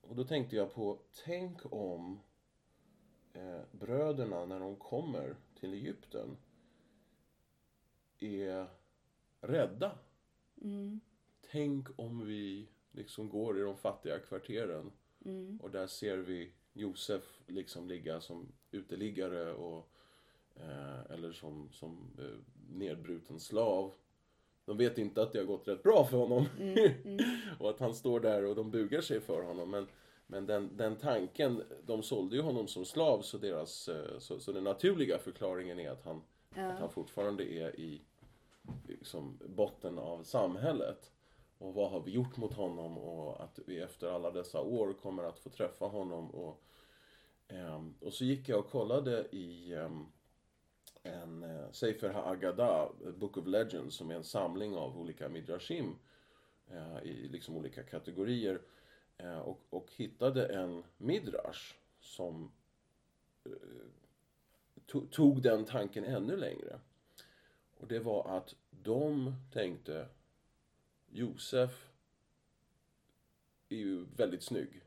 och 0.00 0.16
då 0.16 0.24
tänkte 0.24 0.56
jag 0.56 0.74
på, 0.74 0.98
tänk 1.24 1.72
om 1.72 2.20
eh, 3.32 3.60
bröderna 3.72 4.44
när 4.46 4.60
de 4.60 4.76
kommer 4.76 5.36
till 5.60 5.74
Egypten 5.74 6.36
är 8.20 8.66
rädda. 9.40 9.98
Tänk 11.50 11.86
om 11.96 12.26
vi 12.26 12.68
liksom 12.92 13.28
går 13.28 13.58
i 13.58 13.62
de 13.62 13.76
fattiga 13.76 14.18
kvarteren 14.18 14.92
och 15.60 15.70
där 15.70 15.86
ser 15.86 16.16
vi 16.16 16.52
Josef 16.72 17.40
liksom 17.46 17.88
ligga 17.88 18.20
som 18.20 18.52
uteliggare 18.70 19.52
och, 19.52 19.90
eh, 20.56 21.10
eller 21.10 21.32
som, 21.32 21.68
som 21.72 22.16
eh, 22.18 22.38
nedbruten 22.68 23.40
slav 23.40 23.92
de 24.70 24.76
vet 24.76 24.98
inte 24.98 25.22
att 25.22 25.32
det 25.32 25.38
har 25.38 25.46
gått 25.46 25.68
rätt 25.68 25.82
bra 25.82 26.04
för 26.04 26.16
honom. 26.16 26.46
och 27.58 27.70
att 27.70 27.80
han 27.80 27.94
står 27.94 28.20
där 28.20 28.44
och 28.44 28.56
de 28.56 28.70
bugar 28.70 29.00
sig 29.00 29.20
för 29.20 29.42
honom. 29.42 29.70
Men, 29.70 29.86
men 30.26 30.46
den, 30.46 30.76
den 30.76 30.96
tanken, 30.96 31.62
de 31.86 32.02
sålde 32.02 32.36
ju 32.36 32.42
honom 32.42 32.68
som 32.68 32.84
slav 32.84 33.22
så, 33.22 33.38
deras, 33.38 33.88
eh, 33.88 34.18
så, 34.18 34.40
så 34.40 34.52
den 34.52 34.64
naturliga 34.64 35.18
förklaringen 35.18 35.80
är 35.80 35.90
att 35.90 36.04
han, 36.04 36.22
att 36.50 36.80
han 36.80 36.90
fortfarande 36.90 37.44
är 37.44 37.80
i 37.80 38.02
liksom, 38.88 39.38
botten 39.46 39.98
av 39.98 40.22
samhället. 40.22 41.12
Och 41.58 41.74
vad 41.74 41.90
har 41.90 42.00
vi 42.00 42.10
gjort 42.10 42.36
mot 42.36 42.54
honom 42.54 42.98
och 42.98 43.42
att 43.42 43.58
vi 43.66 43.80
efter 43.80 44.10
alla 44.10 44.30
dessa 44.30 44.60
år 44.60 44.92
kommer 44.92 45.24
att 45.24 45.38
få 45.38 45.50
träffa 45.50 45.84
honom. 45.84 46.30
Och, 46.30 46.62
um, 47.48 47.94
och 48.00 48.12
så 48.12 48.24
gick 48.24 48.48
jag 48.48 48.58
och 48.58 48.70
kollade 48.70 49.26
i 49.32 49.74
um, 49.74 50.12
en 51.02 51.42
eh, 51.42 51.70
Sefer 51.70 52.08
HaAgada, 52.08 52.88
eh, 53.04 53.12
Book 53.12 53.36
of 53.36 53.46
Legends, 53.46 53.96
som 53.96 54.10
är 54.10 54.14
en 54.14 54.24
samling 54.24 54.76
av 54.76 54.98
olika 54.98 55.28
midrashim 55.28 55.94
eh, 56.70 57.02
i 57.02 57.28
liksom 57.28 57.56
olika 57.56 57.82
kategorier. 57.82 58.60
Eh, 59.16 59.38
och, 59.38 59.60
och 59.70 59.90
hittade 59.96 60.46
en 60.46 60.84
midrash 60.96 61.74
som 62.00 62.52
eh, 63.44 65.02
tog 65.10 65.42
den 65.42 65.64
tanken 65.64 66.04
ännu 66.04 66.36
längre. 66.36 66.80
Och 67.80 67.88
det 67.88 67.98
var 67.98 68.36
att 68.36 68.54
de 68.70 69.34
tänkte 69.52 70.08
Josef 71.10 71.88
är 73.68 73.76
ju 73.76 74.04
väldigt 74.04 74.42
snygg. 74.42 74.82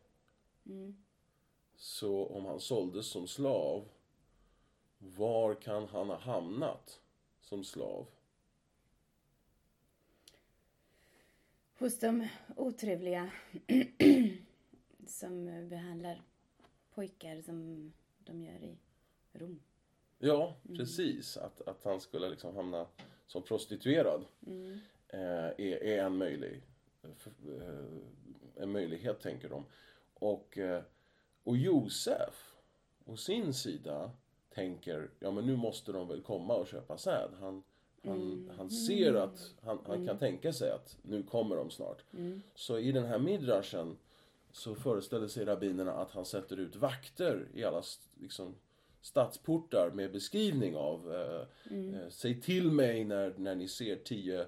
Så 1.75 2.25
om 2.27 2.45
han 2.45 2.59
såldes 2.59 3.07
som 3.07 3.27
slav, 3.27 3.89
var 4.97 5.55
kan 5.55 5.87
han 5.87 6.09
ha 6.09 6.17
hamnat 6.17 7.01
som 7.41 7.63
slav? 7.63 8.07
Hos 11.73 11.99
de 11.99 12.27
otrevliga 12.55 13.31
som 15.07 15.45
behandlar 15.69 16.21
pojkar 16.93 17.41
som 17.41 17.91
de 18.17 18.41
gör 18.41 18.63
i 18.63 18.77
Rom. 19.31 19.59
Ja, 20.25 20.55
precis. 20.77 21.37
Att, 21.37 21.67
att 21.67 21.83
han 21.83 22.01
skulle 22.01 22.29
liksom 22.29 22.55
hamna 22.55 22.85
som 23.27 23.43
prostituerad 23.43 24.25
eh, 25.09 25.45
är, 25.57 25.83
är 25.83 26.03
en, 26.03 26.17
möjlig, 26.17 26.61
eh, 27.03 28.63
en 28.63 28.71
möjlighet, 28.71 29.19
tänker 29.19 29.49
de. 29.49 29.65
Och, 30.13 30.57
eh, 30.57 30.81
och 31.43 31.57
Josef, 31.57 32.55
å 33.05 33.15
sin 33.15 33.53
sida, 33.53 34.11
tänker 34.49 35.09
ja 35.19 35.31
men 35.31 35.45
nu 35.45 35.55
måste 35.55 35.91
de 35.91 36.07
väl 36.07 36.21
komma 36.21 36.55
och 36.55 36.67
köpa 36.67 36.97
säd. 36.97 37.29
Han, 37.39 37.63
han, 38.03 38.51
han 38.57 38.69
ser 38.69 39.13
att, 39.13 39.53
han, 39.61 39.79
han 39.85 40.07
kan 40.07 40.17
tänka 40.17 40.53
sig 40.53 40.71
att 40.71 40.97
nu 41.01 41.23
kommer 41.23 41.55
de 41.55 41.69
snart. 41.69 42.03
Så 42.55 42.79
i 42.79 42.91
den 42.91 43.05
här 43.05 43.19
midrashen 43.19 43.97
så 44.51 44.75
föreställer 44.75 45.27
sig 45.27 45.45
rabbinerna 45.45 45.93
att 45.93 46.11
han 46.11 46.25
sätter 46.25 46.59
ut 46.59 46.75
vakter 46.75 47.47
i 47.53 47.63
alla 47.63 47.83
liksom, 48.19 48.55
stadsportar 49.03 49.91
med 49.91 50.11
beskrivning 50.11 50.75
av 50.75 51.13
eh, 51.13 51.77
eh, 51.77 52.09
Säg 52.09 52.41
till 52.41 52.71
mig 52.71 53.03
när, 53.03 53.33
när 53.37 53.55
ni 53.55 53.67
ser 53.67 53.95
tio, 53.95 54.45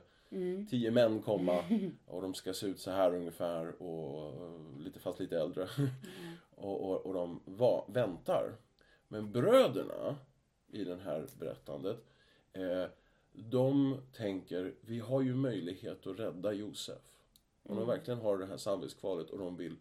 tio 0.69 0.91
män 0.91 1.21
komma 1.21 1.63
och 2.05 2.21
de 2.21 2.33
ska 2.33 2.53
se 2.53 2.67
ut 2.67 2.79
så 2.79 2.91
här 2.91 3.15
ungefär 3.15 3.81
och 3.81 4.27
eh, 4.27 4.79
lite 4.79 4.99
fast 4.99 5.19
lite 5.19 5.39
äldre. 5.39 5.67
och, 6.55 6.89
och, 6.89 7.05
och 7.05 7.13
de 7.13 7.41
va, 7.45 7.85
väntar. 7.87 8.55
Men 9.07 9.31
bröderna 9.31 10.15
i 10.71 10.83
det 10.83 10.95
här 10.95 11.27
berättandet 11.39 11.97
eh, 12.53 12.85
de 13.31 13.97
tänker 14.13 14.73
vi 14.81 14.99
har 14.99 15.21
ju 15.21 15.35
möjlighet 15.35 16.07
att 16.07 16.19
rädda 16.19 16.53
Josef. 16.53 17.01
Om 17.63 17.77
de 17.77 17.87
verkligen 17.87 18.19
har 18.19 18.37
det 18.37 18.45
här 18.45 18.57
samvetskvalet 18.57 19.29
och 19.29 19.37
de 19.37 19.57
vill 19.57 19.75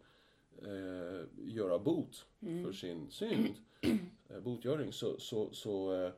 eh, 0.61 1.27
göra 1.37 1.79
bot 1.79 2.25
för 2.63 2.71
sin 2.71 3.09
synd, 3.11 3.55
eh, 4.29 4.39
botgöring, 4.39 4.93
så, 4.93 5.19
så, 5.19 5.49
så 5.53 5.93
eh, 5.93 6.11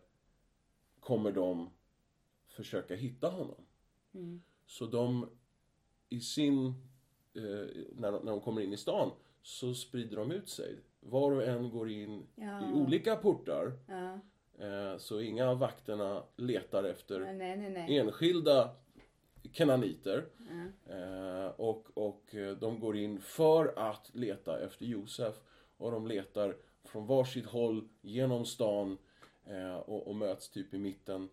kommer 0.99 1.31
de 1.31 1.69
försöka 2.47 2.95
hitta 2.95 3.29
honom. 3.29 3.61
Så 4.65 4.85
de 4.85 5.29
i 6.09 6.19
sin, 6.19 6.65
eh, 7.33 7.43
när, 7.95 8.11
de, 8.11 8.25
när 8.25 8.31
de 8.31 8.41
kommer 8.41 8.61
in 8.61 8.73
i 8.73 8.77
stan, 8.77 9.11
så 9.41 9.73
sprider 9.73 10.17
de 10.17 10.31
ut 10.31 10.49
sig. 10.49 10.75
Var 10.99 11.31
och 11.31 11.43
en 11.43 11.69
går 11.69 11.89
in 11.89 12.23
Ja. 12.35 12.69
i 12.69 12.73
olika 12.73 13.15
portar. 13.15 13.71
Ja. 13.87 14.19
Eh, 14.65 14.97
så 14.97 15.21
inga 15.21 15.49
av 15.49 15.59
vakterna 15.59 16.23
letar 16.35 16.83
efter 16.83 17.19
Nej, 17.19 17.57
nej, 17.57 17.69
nej. 17.69 17.97
enskilda 17.97 18.75
kananiter. 19.53 20.25
Eh, 20.85 21.47
och, 21.47 21.87
och 21.97 22.35
eh, 22.35 22.57
de 22.57 22.79
går 22.79 22.97
in 22.97 23.21
för 23.21 23.73
att 23.79 24.11
leta 24.13 24.59
efter 24.59 24.85
Josef. 24.85 25.35
Och 25.77 25.91
de 25.91 26.07
letar 26.07 26.55
från 26.83 27.05
varsitt 27.05 27.45
håll 27.45 27.87
genom 28.01 28.45
stan 28.45 28.97
eh, 29.45 29.75
och, 29.75 30.07
och 30.07 30.15
möts 30.15 30.49
typ 30.49 30.73
i 30.73 30.77
mitten. 30.77 31.29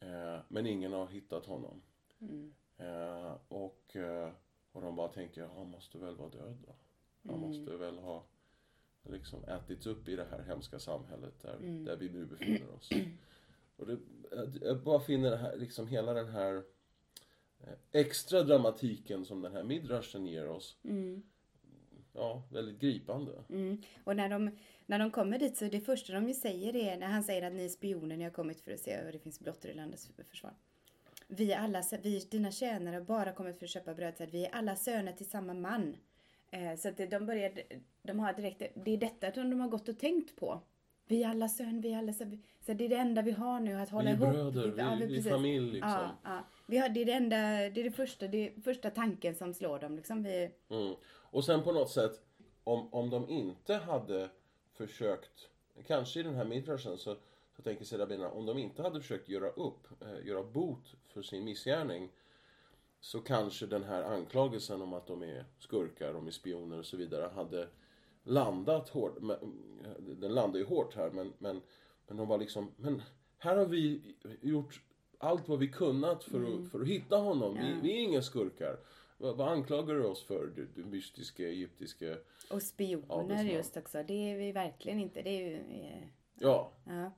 Eh, 0.00 0.38
men 0.48 0.66
ingen 0.66 0.92
har 0.92 1.06
hittat 1.06 1.46
honom. 1.46 1.82
Eh, 2.78 3.36
och, 3.48 3.96
eh, 3.96 4.30
och 4.72 4.82
de 4.82 4.96
bara 4.96 5.08
tänker, 5.08 5.40
"Ja, 5.40 5.48
han 5.56 5.70
måste 5.70 5.98
väl 5.98 6.14
vara 6.16 6.28
död 6.28 6.56
då. 6.66 6.74
Han 7.30 7.40
måste 7.40 7.76
väl 7.76 7.98
ha 7.98 8.24
liksom 9.02 9.44
ätits 9.44 9.86
upp 9.86 10.08
i 10.08 10.16
det 10.16 10.26
här 10.30 10.42
hemska 10.42 10.78
samhället 10.78 11.40
där, 11.42 11.56
där 11.84 11.96
vi 11.96 12.08
nu 12.08 12.24
befinner 12.24 12.74
oss. 12.76 12.90
Och 13.76 13.86
det, 13.86 13.98
jag- 14.60 14.82
bara 14.82 15.00
finner 15.00 15.30
det 15.30 15.36
här, 15.36 15.56
liksom 15.56 15.86
hela 15.88 16.12
den 16.12 16.28
här 16.28 16.62
extra 17.92 18.42
dramatiken 18.42 19.24
som 19.24 19.42
den 19.42 19.52
här 19.52 19.62
midrashen 19.62 20.26
ger 20.26 20.48
oss. 20.48 20.76
Ja, 22.12 22.42
väldigt 22.50 22.80
gripande. 22.80 23.32
Mm. 23.50 23.82
Och 24.04 24.16
när 24.16 24.28
de, 24.28 24.50
när 24.86 24.98
de 24.98 25.10
kommer 25.10 25.38
dit 25.38 25.56
så 25.56 25.64
det 25.64 25.80
första 25.80 26.12
de 26.12 26.28
ju 26.28 26.34
säger 26.34 26.76
är 26.76 26.96
när 26.96 27.06
han 27.06 27.24
säger 27.24 27.46
att 27.46 27.52
ni 27.52 27.64
är 27.64 27.68
spioner, 27.68 28.16
ni 28.16 28.24
har 28.24 28.30
kommit 28.30 28.60
för 28.60 28.72
att 28.72 28.80
se 28.80 29.04
vad 29.04 29.14
det 29.14 29.18
finns 29.18 29.40
blottor 29.40 29.70
i 29.70 29.74
landets 29.74 30.10
försvar. 30.28 30.52
Vi 31.28 31.52
är 31.52 31.58
alla, 31.58 31.82
vi, 32.02 32.18
dina 32.18 32.50
tjänare 32.50 32.94
har 32.94 33.02
bara 33.02 33.32
kommit 33.32 33.58
för 33.58 33.66
att 33.66 33.70
köpa 33.70 33.94
brödsäd. 33.94 34.30
Vi 34.30 34.46
är 34.46 34.54
alla 34.54 34.76
söner 34.76 35.12
till 35.12 35.30
samma 35.30 35.54
man. 35.54 35.96
Eh, 36.50 36.76
så 36.76 36.88
att 36.88 36.96
de 36.96 37.26
börjar, 37.26 37.52
de 38.02 38.18
har 38.18 38.32
direkt, 38.32 38.62
det 38.74 38.90
är 38.90 38.96
detta 38.96 39.32
som 39.32 39.50
de 39.50 39.60
har 39.60 39.68
gått 39.68 39.88
och 39.88 39.98
tänkt 39.98 40.36
på. 40.36 40.60
Vi 41.06 41.22
är 41.22 41.28
alla 41.28 41.48
söner, 41.48 41.82
vi 41.82 41.92
är 41.92 41.98
alla 41.98 42.12
söner. 42.12 42.38
Så 42.60 42.72
det 42.72 42.84
är 42.84 42.88
det 42.88 42.96
enda 42.96 43.22
vi 43.22 43.30
har 43.30 43.60
nu, 43.60 43.74
att 43.80 43.90
hålla 43.90 44.04
Vi 44.04 44.10
är 44.10 44.32
ihop. 44.32 44.52
bröder, 44.54 44.66
vi- 44.68 44.72
vi 44.76 45.04
är 45.04 45.08
precis. 45.08 45.28
familj, 45.32 45.70
liksom. 45.72 45.90
Ja, 45.92 46.16
ja. 46.24 46.44
Vi 46.66 46.78
har, 46.78 46.88
det 46.88 47.00
är 47.02 47.04
det 47.04 47.12
enda, 47.12 47.36
det 47.36 47.80
är 47.80 47.84
det 47.84 47.90
första, 47.90 48.28
det 48.28 48.48
är 48.48 48.60
första 48.60 48.90
tanken 48.90 49.34
som 49.34 49.54
slår 49.54 49.78
dem 49.78 49.96
liksom. 49.96 50.22
Vi, 50.22 50.50
Mm. 50.68 50.94
Och 51.08 51.44
sen 51.44 51.62
på 51.62 51.72
något 51.72 51.90
sätt, 51.90 52.20
om, 52.64 52.94
om 52.94 53.10
de 53.10 53.28
inte 53.28 53.74
hade 53.74 54.28
försökt, 54.72 55.48
kanske 55.86 56.20
i 56.20 56.22
den 56.22 56.34
här 56.34 56.44
midrashen 56.44 56.98
så, 56.98 57.16
så 57.56 57.62
tänker 57.62 57.84
sig 57.84 57.98
rabbinerna, 57.98 58.30
om 58.30 58.46
de 58.46 58.58
inte 58.58 58.82
hade 58.82 59.00
försökt 59.00 59.28
göra 59.28 59.48
upp, 59.48 60.02
eh, 60.02 60.26
göra 60.26 60.42
bot 60.42 60.94
för 61.08 61.22
sin 61.22 61.44
missgärning 61.44 62.08
så 63.00 63.20
kanske 63.20 63.66
den 63.66 63.84
här 63.84 64.02
anklagelsen 64.02 64.82
om 64.82 64.92
att 64.94 65.06
de 65.06 65.22
är 65.22 65.44
skurkar, 65.58 66.12
de 66.12 66.26
är 66.26 66.30
spioner 66.30 66.78
och 66.78 66.86
så 66.86 66.96
vidare 66.96 67.30
hade 67.34 67.68
landat 68.26 68.88
hårt. 68.88 69.18
Men, 69.20 69.36
den 70.20 70.34
landar 70.34 70.58
ju 70.58 70.64
hårt 70.66 70.94
här 70.94 71.10
men, 71.10 71.32
men, 71.38 71.60
men 72.06 72.16
de 72.16 72.28
var 72.28 72.38
liksom, 72.38 72.72
men 72.76 73.02
här 73.38 73.56
har 73.56 73.66
vi 73.66 74.14
gjort 74.40 74.80
allt 75.18 75.48
vad 75.48 75.58
vi 75.58 75.68
kunnat 75.68 76.24
för, 76.24 76.40
att, 76.42 76.70
för 76.70 76.80
att 76.80 76.86
hitta 76.88 77.16
honom. 77.16 77.54
Vi, 77.54 77.74
vi 77.82 77.98
är 77.98 78.02
inga 78.02 78.22
skurkar. 78.22 78.78
Vad, 79.18 79.36
vad 79.36 79.48
anklagar 79.48 79.94
du 79.94 80.04
oss 80.04 80.24
för, 80.24 80.46
du, 80.56 80.68
du 80.74 80.84
mystiska 80.84 81.48
egyptiska... 81.48 82.16
och 82.50 82.62
spioner 82.62 83.44
just 83.44 83.76
också. 83.76 84.02
Det 84.08 84.30
är 84.32 84.36
vi 84.38 84.52
verkligen 84.52 85.00
inte. 85.00 85.22
Det 85.22 85.30
är 85.30 85.48
ju... 85.50 85.56
eh, 85.56 86.02
Ja, 86.38 86.72
Ja. 86.84 87.10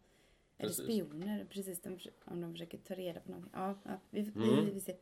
Eller 0.61 0.69
Precis. 0.69 0.85
spioner, 0.85 1.47
precis. 1.51 1.83
De, 1.83 1.99
om 2.25 2.41
de 2.41 2.53
försöker 2.53 2.79
ta 2.79 2.95
reda 2.95 3.21
på 3.21 3.31
någonting. 3.31 3.53
Ja, 3.55 3.75
ja 3.85 4.01
vi, 4.11 4.21
Mm. 4.21 4.65
vi, 4.67 4.71
vi 4.71 4.81
ser. 4.81 4.97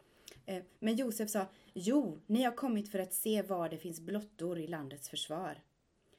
Eh, 0.46 0.62
Men 0.78 0.96
Josef 0.96 1.30
sa, 1.30 1.46
jo, 1.75 2.18
ni 2.26 2.42
har 2.42 2.52
kommit 2.52 2.88
för 2.88 2.98
att 2.98 3.12
se 3.12 3.42
var 3.42 3.68
det 3.68 3.78
finns 3.78 4.00
blottor 4.00 4.58
i 4.58 4.66
landets 4.66 5.08
försvar. 5.08 5.60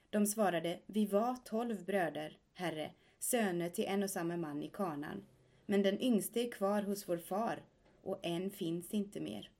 De 0.09 0.25
svarade, 0.27 0.79
vi 0.85 1.05
var 1.05 1.35
tolv 1.45 1.85
bröder, 1.85 2.37
herre, 2.53 2.91
söner 3.19 3.69
till 3.69 3.85
en 3.85 4.03
och 4.03 4.09
samma 4.09 4.37
man 4.37 4.61
i 4.63 4.69
kanan. 4.69 5.23
Men 5.65 5.81
den 5.83 6.01
yngste 6.01 6.39
är 6.41 6.51
kvar 6.51 6.81
hos 6.81 7.09
vår 7.09 7.17
far 7.17 7.63
och 8.01 8.19
en 8.21 8.49
finns 8.49 8.93
inte 8.93 9.19
mer. 9.19 9.51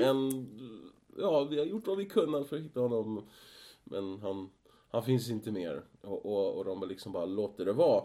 en, 0.00 0.48
ja, 1.18 1.44
vi 1.44 1.58
har 1.58 1.66
gjort 1.66 1.86
vad 1.86 1.98
vi 1.98 2.06
kunnat 2.06 2.48
för 2.48 2.56
att 2.56 2.62
hitta 2.62 2.80
honom. 2.80 3.28
Men 3.84 4.18
han, 4.20 4.50
han 4.90 5.02
finns 5.02 5.30
inte 5.30 5.52
mer. 5.52 5.84
Och, 6.00 6.26
och, 6.26 6.58
och 6.58 6.64
de 6.64 6.88
liksom 6.88 7.12
bara 7.12 7.24
låter 7.26 7.64
det 7.64 7.72
vara. 7.72 8.04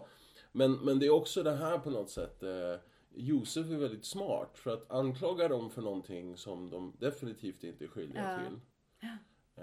Men, 0.52 0.72
men 0.72 0.98
det 0.98 1.06
är 1.06 1.10
också 1.10 1.42
det 1.42 1.56
här 1.56 1.78
på 1.78 1.90
något 1.90 2.10
sätt. 2.10 2.42
Eh, 2.42 2.74
Josef 3.14 3.66
är 3.66 3.76
väldigt 3.76 4.04
smart. 4.04 4.58
För 4.58 4.70
att 4.70 4.90
anklaga 4.90 5.48
dem 5.48 5.70
för 5.70 5.82
någonting 5.82 6.36
som 6.36 6.70
de 6.70 6.92
definitivt 6.98 7.64
inte 7.64 7.84
är 7.84 7.88
skyldiga 7.88 8.32
Ja. 8.32 8.48
till. 8.48 8.60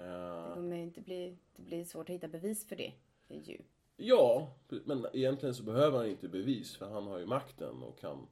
Eh, 0.06 0.48
Det 0.48 0.54
kommer 0.54 0.76
inte 0.76 1.00
bli, 1.00 1.36
det 1.56 1.62
blir 1.62 1.84
svårt 1.84 2.08
att 2.08 2.14
hitta 2.14 2.28
bevis 2.28 2.68
för 2.68 2.76
det. 2.76 2.92
ju. 3.28 3.58
Ja, 3.96 4.52
men 4.68 5.06
egentligen 5.12 5.54
så 5.54 5.62
behöver 5.62 5.98
han 5.98 6.06
inte 6.08 6.28
bevis 6.28 6.76
för 6.76 6.90
han 6.90 7.06
har 7.06 7.18
ju 7.18 7.26
makten 7.26 7.82
och 7.82 7.98
kan 7.98 8.26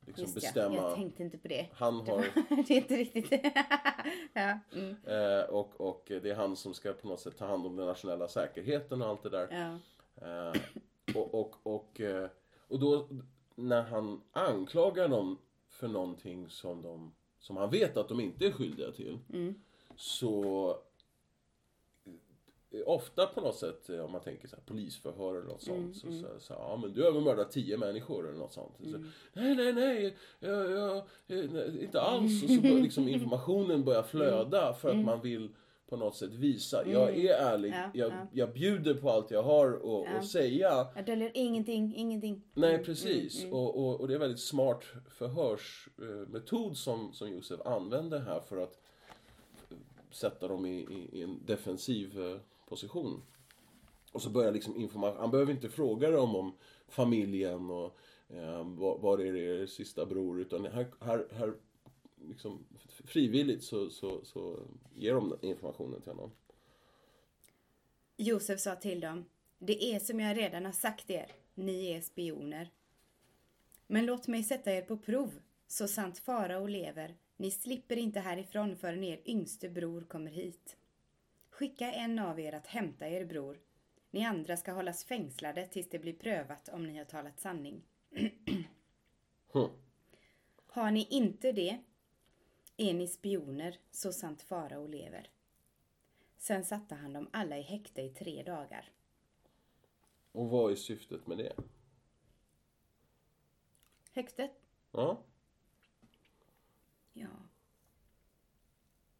liksom 0.00 0.22
Just 0.22 0.34
bestämma. 0.34 0.74
ja, 0.76 0.82
jag 0.88 0.94
tänkte 0.94 1.22
inte 1.22 1.38
på 1.38 1.48
det. 1.48 1.66
Han 1.72 1.94
har, 1.94 2.18
det 2.68 2.70
är 2.70 2.76
inte 2.76 2.96
riktigt 2.96 3.32
ja. 4.32 4.58
Mm. 4.72 4.96
eh, 5.06 5.44
och, 5.50 5.80
och 5.80 6.02
det 6.06 6.30
är 6.30 6.34
han 6.34 6.56
som 6.56 6.74
ska 6.74 6.92
på 6.92 7.08
något 7.08 7.20
sätt 7.20 7.36
ta 7.38 7.46
hand 7.46 7.66
om 7.66 7.76
den 7.76 7.86
nationella 7.86 8.28
säkerheten 8.28 9.02
och 9.02 9.08
allt 9.08 9.22
det 9.22 9.28
där. 9.30 9.48
ja. 9.50 9.78
Eh, 10.26 10.60
och, 11.16 11.34
och, 11.34 11.54
och, 11.62 12.00
eh, 12.00 12.28
och 12.68 12.78
då 12.78 13.08
när 13.54 13.82
han 13.82 14.20
anklagar 14.32 15.08
dem 15.08 15.38
för 15.68 15.88
någonting 15.88 16.48
som, 16.48 16.82
de, 16.82 17.12
som 17.38 17.56
han 17.56 17.70
vet 17.70 17.96
att 17.96 18.08
de 18.08 18.20
inte 18.20 18.46
är 18.46 18.52
skyldiga 18.52 18.90
till. 18.92 19.18
Så 19.96 20.70
eh, 20.70 20.76
ofta 22.86 23.26
på 23.26 23.40
något 23.40 23.56
sätt, 23.56 23.90
eh, 23.90 24.00
om 24.04 24.12
man 24.12 24.20
tänker 24.20 24.48
så 24.48 24.56
här, 24.56 24.62
polisförhör 24.66 25.34
eller 25.34 25.48
något 25.48 25.62
sånt. 25.62 25.96
så, 25.96 26.12
så, 26.12 26.26
så, 26.38 26.52
ja 26.52 26.78
men 26.82 26.92
du 26.92 27.04
har 27.04 27.12
väl 27.12 27.22
mördat 27.22 27.50
tio 27.50 27.76
människor 27.76 28.28
eller 28.28 28.38
något 28.38 28.52
sånt. 28.52 28.72
Så, 28.84 28.98
nej, 29.32 29.54
nej, 29.56 29.72
nej, 29.72 30.16
jag, 30.40 30.70
jag, 30.70 30.96
eh, 30.96 31.50
nej, 31.52 31.82
inte 31.84 32.00
alls. 32.00 32.42
Och 32.42 32.50
så 32.50 32.60
bör, 32.62 32.80
liksom 32.80 33.08
informationen 33.08 33.84
börjar 33.84 34.02
flöda 34.02 34.72
för 34.74 34.90
att 34.90 35.04
man 35.04 35.20
vill 35.20 35.48
på 35.88 35.96
något 35.96 36.16
sätt 36.16 36.32
visa, 36.34 36.86
jag 36.88 37.16
är 37.18 37.34
ärlig, 37.34 37.70
Ja, 37.72 37.90
jag, 37.94 38.12
ja. 38.12 38.26
jag 38.32 38.52
bjuder 38.52 38.94
på 38.94 39.10
allt 39.10 39.30
jag 39.30 39.42
har 39.42 39.72
att 39.72 40.14
Ja. 40.14 40.22
säga. 40.22 40.86
Jag 40.96 41.06
döljer 41.06 41.30
ingenting, 41.34 41.94
ingenting. 41.96 42.42
Nej, 42.54 42.84
precis. 42.84 43.44
Och, 43.44 43.78
och, 43.78 44.00
och 44.00 44.08
det 44.08 44.12
är 44.12 44.14
en 44.14 44.20
väldigt 44.20 44.40
smart 44.40 44.84
förhörsmetod 45.08 46.76
som, 46.76 47.12
som 47.12 47.28
Josef 47.32 47.60
använder 47.66 48.20
här 48.20 48.40
för 48.40 48.56
att 48.56 48.78
eh, 49.70 49.76
sätta 50.10 50.48
dem 50.48 50.66
i, 50.66 50.70
i, 50.78 51.08
i 51.18 51.22
en 51.22 51.40
defensiv 51.46 52.20
eh, 52.20 52.36
position. 52.68 53.22
Och 54.12 54.22
så 54.22 54.30
börjar 54.30 54.52
liksom 54.52 54.76
information, 54.76 55.20
han 55.20 55.30
behöver 55.30 55.52
inte 55.52 55.68
fråga 55.68 56.10
dem 56.10 56.36
om 56.36 56.52
familjen 56.88 57.70
och 57.70 57.98
eh, 58.28 58.64
var, 58.64 58.98
var 58.98 59.18
är 59.18 59.36
er 59.36 59.66
sista 59.66 60.06
bror, 60.06 60.40
utan 60.40 60.64
här, 60.64 60.86
här, 61.00 61.26
här 61.32 61.54
liksom 62.28 62.66
frivilligt 63.04 63.64
så, 63.64 63.90
så, 63.90 64.24
så 64.24 64.58
ger 64.94 65.14
de 65.14 65.38
informationen 65.42 66.00
till 66.00 66.12
honom. 66.12 66.30
Josef 68.16 68.60
sa 68.60 68.76
till 68.76 69.00
dem, 69.00 69.24
det 69.58 69.84
är 69.84 69.98
som 69.98 70.20
jag 70.20 70.36
redan 70.36 70.64
har 70.64 70.72
sagt 70.72 71.10
er, 71.10 71.32
ni 71.54 71.90
är 71.90 72.00
spioner. 72.00 72.70
Men 73.86 74.06
låt 74.06 74.28
mig 74.28 74.44
sätta 74.44 74.72
er 74.72 74.82
på 74.82 74.96
prov, 74.96 75.40
så 75.66 75.88
sant 75.88 76.18
farao 76.18 76.66
lever, 76.66 77.16
ni 77.36 77.50
slipper 77.50 77.96
inte 77.96 78.20
härifrån 78.20 78.76
förrän 78.76 79.04
er 79.04 79.20
yngste 79.26 79.68
bror 79.68 80.00
kommer 80.00 80.30
hit. 80.30 80.77
Skicka 81.58 81.92
en 81.92 82.18
av 82.18 82.40
er 82.40 82.52
att 82.52 82.66
hämta 82.66 83.08
er 83.08 83.24
bror. 83.24 83.60
Ni 84.10 84.24
andra 84.24 84.56
ska 84.56 84.72
hållas 84.72 85.04
fängslade 85.04 85.66
tills 85.66 85.88
det 85.90 85.98
blir 85.98 86.12
prövat 86.12 86.68
om 86.68 86.86
ni 86.86 86.98
har 86.98 87.04
talat 87.04 87.40
sanning. 87.40 87.82
Hm. 89.52 89.70
Har 90.66 90.90
ni 90.90 91.06
inte 91.10 91.52
det, 91.52 91.78
är 92.76 92.94
ni 92.94 93.08
spioner, 93.08 93.78
så 93.90 94.12
sant 94.12 94.42
farao 94.42 94.86
lever. 94.86 95.30
Sen 96.36 96.64
satte 96.64 96.94
han 96.94 97.12
dem 97.12 97.28
alla 97.32 97.58
i 97.58 97.62
häkte 97.62 98.02
i 98.02 98.08
tre 98.08 98.42
dagar. 98.42 98.90
Och 100.32 100.50
vad 100.50 100.72
är 100.72 100.76
syftet 100.76 101.26
med 101.26 101.38
det? 101.38 101.52
Häktet? 104.12 104.52
Ja, 104.92 105.22
Ja. 107.12 107.28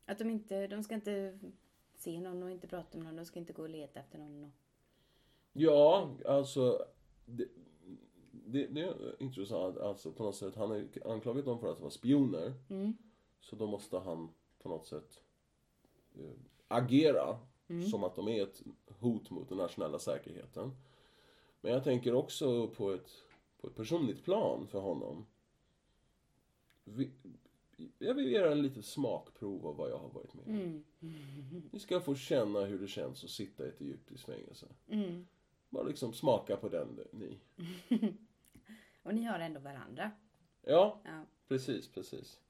Att 0.04 0.18
de 0.18 0.30
inte, 0.30 0.66
de 0.66 0.82
ska 0.82 0.94
inte 0.94 1.38
se 1.98 2.20
någon 2.20 2.42
och 2.42 2.50
inte 2.50 2.68
prata 2.68 2.98
med 2.98 3.06
någon. 3.06 3.16
De 3.16 3.24
ska 3.24 3.38
inte 3.38 3.52
gå 3.52 3.62
och 3.62 3.68
leta 3.68 4.00
efter 4.00 4.18
någon. 4.18 4.44
Och... 4.44 4.50
Ja, 5.52 6.10
alltså... 6.26 6.86
Det, 7.26 7.48
det, 8.30 8.66
det 8.66 8.80
är 8.80 9.22
intressant. 9.22 9.78
Alltså 9.78 10.12
på 10.12 10.22
något 10.22 10.36
sätt, 10.36 10.54
han 10.54 10.70
har 10.70 10.88
anklagat 11.04 11.44
dem 11.44 11.60
för 11.60 11.72
att 11.72 11.80
vara 11.80 11.90
spioner. 11.90 12.54
Så 13.40 13.56
då 13.56 13.66
måste 13.66 13.98
han 13.98 14.28
på 14.58 14.68
något 14.68 14.86
sätt 14.86 15.20
eh, 16.14 16.30
agera 16.68 17.38
som 17.90 18.04
att 18.04 18.16
de 18.16 18.28
är 18.28 18.42
ett 18.42 18.62
hot 19.00 19.30
mot 19.30 19.48
den 19.48 19.58
nationella 19.58 19.98
säkerheten. 19.98 20.76
Men 21.60 21.72
jag 21.72 21.84
tänker 21.84 22.14
också 22.14 22.68
på 22.68 22.92
ett, 22.92 23.10
på 23.60 23.66
ett 23.66 23.74
personligt 23.74 24.24
plan 24.24 24.66
för 24.66 24.80
honom. 24.80 25.26
Vi, 26.84 27.10
jag 27.98 28.14
vill 28.14 28.32
göra 28.32 28.52
en 28.52 28.62
litet 28.62 28.84
smakprov 28.84 29.66
av 29.66 29.76
vad 29.76 29.90
jag 29.90 29.98
har 29.98 30.08
varit 30.08 30.34
med 30.34 30.44
om. 30.46 30.84
Ni 31.72 31.78
ska 31.80 32.00
få 32.00 32.14
känna 32.14 32.64
hur 32.64 32.78
det 32.78 32.88
känns 32.88 33.24
att 33.24 33.30
sitta 33.30 33.66
i 33.66 33.68
ett 33.68 33.80
egyptiskt 33.80 34.24
fängelse. 34.26 34.66
Bara 35.70 35.82
liksom 35.84 36.12
smaka 36.12 36.56
på 36.56 36.68
den, 36.68 37.00
ni. 37.12 37.38
och 39.02 39.14
ni 39.14 39.24
har 39.24 39.38
ändå 39.40 39.60
varandra. 39.60 40.10
Ja, 40.62 41.00
Ja. 41.04 41.24
precis, 41.48 41.88
precis. 41.92 42.40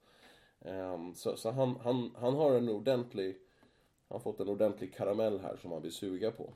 Ehm, 0.61 1.15
så 1.15 1.37
så 1.37 1.51
han, 1.51 1.75
han, 1.75 2.11
han 2.15 2.35
har 2.35 2.55
en 2.55 2.69
ordentlig... 2.69 3.37
Han 4.07 4.15
har 4.15 4.19
fått 4.19 4.39
en 4.39 4.49
ordentlig 4.49 4.93
karamell 4.95 5.39
här 5.39 5.57
som 5.57 5.71
han 5.71 5.81
vill 5.81 5.91
suga 5.91 6.31
på. 6.31 6.53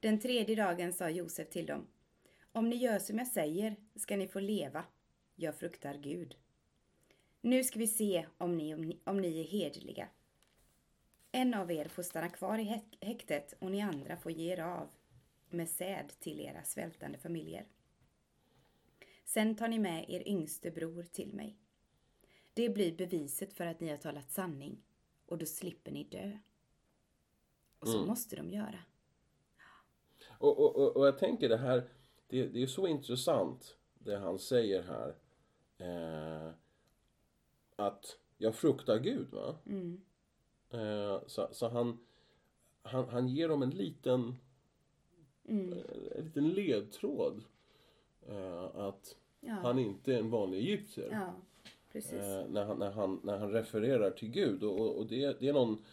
Den 0.00 0.20
tredje 0.20 0.56
dagen 0.56 0.92
sa 0.92 1.10
Josef 1.10 1.48
till 1.50 1.66
dem. 1.66 1.86
Om 2.52 2.68
ni 2.68 2.76
gör 2.76 2.98
som 2.98 3.18
jag 3.18 3.26
säger 3.26 3.76
ska 3.96 4.16
ni 4.16 4.28
få 4.28 4.40
leva. 4.40 4.84
Jag 5.36 5.54
fruktar 5.54 5.94
Gud. 5.94 6.36
Nu 7.40 7.64
ska 7.64 7.78
vi 7.78 7.86
se 7.86 8.26
om 8.38 8.56
ni, 8.56 9.00
om 9.04 9.20
ni, 9.20 9.40
är 9.40 9.44
hederliga. 9.44 10.08
En 11.32 11.54
av 11.54 11.72
er 11.72 11.88
får 11.88 12.02
stanna 12.02 12.28
kvar 12.28 12.58
i 12.58 12.62
häk- 12.62 12.98
häktet 13.00 13.54
och 13.58 13.70
ni 13.70 13.80
andra 13.80 14.16
får 14.16 14.32
ge 14.32 14.52
er 14.52 14.60
av 14.60 14.88
med 15.48 15.68
säd 15.68 16.12
till 16.20 16.40
era 16.40 16.64
svältande 16.64 17.18
familjer. 17.18 17.66
Sen 19.24 19.56
tar 19.56 19.68
ni 19.68 19.78
med 19.78 20.04
er 20.10 20.28
yngste 20.28 20.70
bror 20.70 21.02
till 21.02 21.32
mig. 21.32 21.56
Det 22.54 22.68
blir 22.68 22.96
beviset 22.96 23.52
för 23.52 23.66
att 23.66 23.80
ni 23.80 23.90
har 23.90 23.96
talat 23.96 24.30
sanning 24.30 24.82
och 25.26 25.38
då 25.38 25.46
slipper 25.46 25.90
ni 25.92 26.04
dö. 26.04 26.38
Och 27.78 27.88
så 27.88 28.06
måste 28.06 28.36
de 28.36 28.50
göra. 28.50 28.78
Och, 30.28 30.58
och, 30.58 30.76
och, 30.76 30.96
och 30.96 31.06
jag 31.06 31.18
tänker 31.18 31.48
det 31.48 31.56
här, 31.56 31.88
det, 32.28 32.46
det 32.46 32.62
är 32.62 32.66
så 32.66 32.86
intressant 32.86 33.76
det 33.98 34.18
han 34.18 34.38
säger 34.38 34.82
här. 34.82 35.16
Eh, 35.78 36.52
att 37.86 38.16
jag 38.38 38.54
fruktar 38.54 38.98
Gud, 38.98 39.30
va? 39.30 39.54
Eh, 40.70 41.20
så 41.26 41.48
så 41.52 41.68
han, 41.68 41.98
han, 42.82 43.08
han 43.08 43.28
ger 43.28 43.48
dem 43.48 43.62
en 43.62 43.70
liten, 43.70 44.34
eh, 45.44 45.54
en 46.18 46.24
liten 46.24 46.48
ledtråd. 46.48 47.42
Eh, 48.28 48.64
att 48.76 49.16
Ja. 49.42 49.52
han 49.52 49.78
inte 49.78 50.14
är 50.14 50.18
en 50.18 50.30
vanlig 50.30 50.58
egyptier. 50.58 51.08
Ja. 51.12 51.32
Eh, 52.18 52.46
när, 52.48 52.64
han, 52.64 52.78
när, 52.78 52.90
han, 52.90 53.20
när 53.24 53.38
han 53.38 53.52
refererar 53.52 54.10
till 54.10 54.30
Gud. 54.30 54.62
Och, 54.62 54.98
och, 54.98 55.06
det, 55.06 55.40
det 55.40 55.48
är 55.48 55.52
någon... 55.52 55.84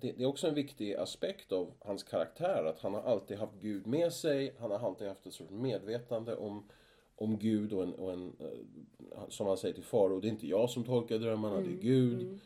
Det, 0.00 0.12
det 0.12 0.22
är 0.22 0.26
också 0.26 0.48
en 0.48 0.54
viktig 0.54 0.94
aspekt 0.94 1.52
av 1.52 1.72
hans 1.78 2.02
karaktär. 2.02 2.64
Att 2.64 2.78
han 2.80 2.94
har 2.94 3.02
alltid 3.02 3.38
haft 3.38 3.54
Gud 3.60 3.86
med 3.86 4.12
sig. 4.12 4.54
Han 4.58 4.70
har 4.70 4.78
alltid 4.78 5.08
haft 5.08 5.26
ett 5.26 5.34
sorts 5.34 5.50
medvetande 5.50 6.36
om, 6.36 6.68
om 7.16 7.38
Gud. 7.38 7.72
Och 7.72 7.82
en, 7.82 7.94
och 7.94 8.12
en, 8.12 8.32
eh, 8.38 9.18
som 9.28 9.46
han 9.46 9.56
säger 9.56 9.74
till 9.74 9.84
Farao, 9.84 10.20
det 10.20 10.28
är 10.28 10.30
inte 10.30 10.46
jag 10.48 10.70
som 10.70 10.84
tolkar 10.84 11.18
drömmarna, 11.18 11.60
det 11.60 11.70
är 11.72 11.82
Gud. 11.82 12.38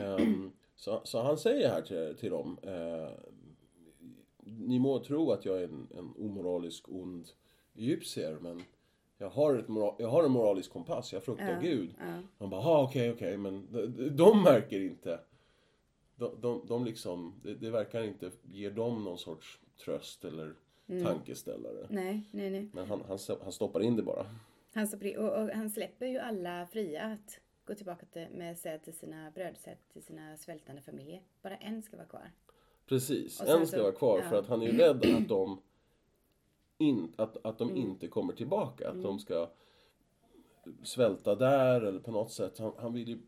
Ehm, 0.00 0.50
så, 0.76 1.00
så 1.04 1.22
han 1.22 1.38
säger 1.38 1.68
här 1.68 1.82
till, 1.82 2.16
till 2.20 2.30
dem. 2.30 2.58
Eh, 2.62 3.10
ni 4.44 4.78
må 4.78 4.98
tro 4.98 5.30
att 5.30 5.44
jag 5.44 5.58
är 5.60 5.64
en, 5.64 5.88
en 5.98 6.14
omoralisk, 6.26 6.88
ond 6.88 7.28
egyptier. 7.76 8.38
Men 8.40 8.62
jag 9.18 9.30
har, 9.30 9.54
ett 9.54 9.68
mora- 9.68 9.94
jag 9.98 10.08
har 10.08 10.24
en 10.24 10.30
moralisk 10.30 10.72
kompass, 10.72 11.12
jag 11.12 11.22
fruktar 11.22 11.48
Ja, 11.52 11.60
Gud. 11.60 11.94
ja. 11.98 12.18
Han 12.38 12.50
bara, 12.50 12.60
ah, 12.60 12.82
okej, 12.82 13.10
okej, 13.12 13.36
men 13.36 13.66
de, 13.72 13.86
de 14.16 14.42
märker 14.42 14.80
inte. 14.80 15.20
De, 16.16 16.40
de, 16.40 16.66
de 16.68 16.84
liksom, 16.84 17.34
det, 17.42 17.54
det 17.54 17.70
verkar 17.70 18.02
inte 18.02 18.30
ge 18.42 18.70
dem 18.70 19.04
någon 19.04 19.18
sorts 19.18 19.58
tröst 19.84 20.24
eller 20.24 20.54
Mm. 20.88 21.04
tankeställare. 21.04 21.86
Nej, 21.90 22.22
nej, 22.30 22.50
nej. 22.50 22.68
Men 22.72 22.86
han, 22.88 23.02
han, 23.08 23.18
han 23.42 23.52
stoppar 23.52 23.80
in 23.80 23.96
det 23.96 24.02
bara. 24.02 24.26
Han, 24.74 24.86
stoppar 24.86 25.16
och, 25.18 25.42
och 25.42 25.48
han 25.50 25.70
släpper 25.70 26.06
ju 26.06 26.18
alla 26.18 26.66
fria 26.66 27.02
att 27.04 27.40
gå 27.64 27.74
tillbaka 27.74 28.06
till, 28.06 28.26
med 28.34 28.58
säd 28.58 28.82
till 28.82 28.92
sina 28.92 29.30
brödsäd 29.30 29.76
till 29.92 30.02
sina 30.02 30.36
svältande 30.36 30.82
familjer. 30.82 31.22
Bara 31.42 31.56
en 31.56 31.82
ska 31.82 31.96
vara 31.96 32.06
kvar. 32.06 32.30
Precis, 32.86 33.40
en 33.40 33.66
ska 33.66 33.76
så- 33.76 33.82
vara 33.82 33.92
kvar 33.92 34.18
ja. 34.24 34.28
för 34.30 34.38
att 34.38 34.46
han 34.46 34.62
är 34.62 34.66
ju 34.66 34.78
rädd 34.78 35.04
att 35.16 35.28
de, 35.28 35.60
in, 36.78 37.12
att, 37.16 37.46
att 37.46 37.60
Mm. 37.60 37.74
de 37.74 37.80
inte 37.80 38.08
kommer 38.08 38.32
tillbaka. 38.32 38.90
Att 38.90 39.02
de 39.02 39.18
ska 39.18 39.50
svälta 40.82 41.34
där 41.34 41.80
eller 41.80 42.00
på 42.00 42.10
något 42.10 42.32
sätt. 42.32 42.58
Han, 42.58 42.72
han 42.78 42.92
vill 42.92 43.08
ju, 43.08 43.18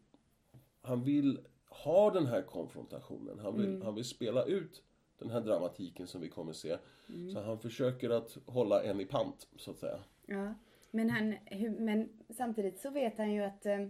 han 0.83 1.03
vill 1.05 1.38
ha 1.68 2.11
den 2.11 2.27
här 2.27 2.42
konfrontationen. 2.42 3.38
Han 3.38 3.57
vill, 3.57 3.66
Mm. 3.66 3.83
han 3.83 3.94
vill 3.94 4.05
spela 4.05 4.44
ut 4.44 4.83
den 5.21 5.31
här 5.31 5.41
dramatiken 5.41 6.07
som 6.07 6.21
vi 6.21 6.29
kommer 6.29 6.53
se. 6.53 6.77
Mm. 7.09 7.31
Så 7.33 7.41
han 7.41 7.59
försöker 7.59 8.11
att 8.11 8.39
hålla 8.47 8.83
en 8.83 9.01
i 9.01 9.05
pant, 9.07 9.49
så 9.57 9.71
att 9.71 9.79
säga. 9.79 10.01
Ja, 10.27 10.55
men, 10.91 11.11
han, 11.11 11.35
men 11.79 12.09
samtidigt 12.29 12.79
så 12.81 12.91
vet 12.91 13.19
han 13.19 13.33
ju 13.33 13.43
att... 13.43 13.67
eh, 13.67 13.81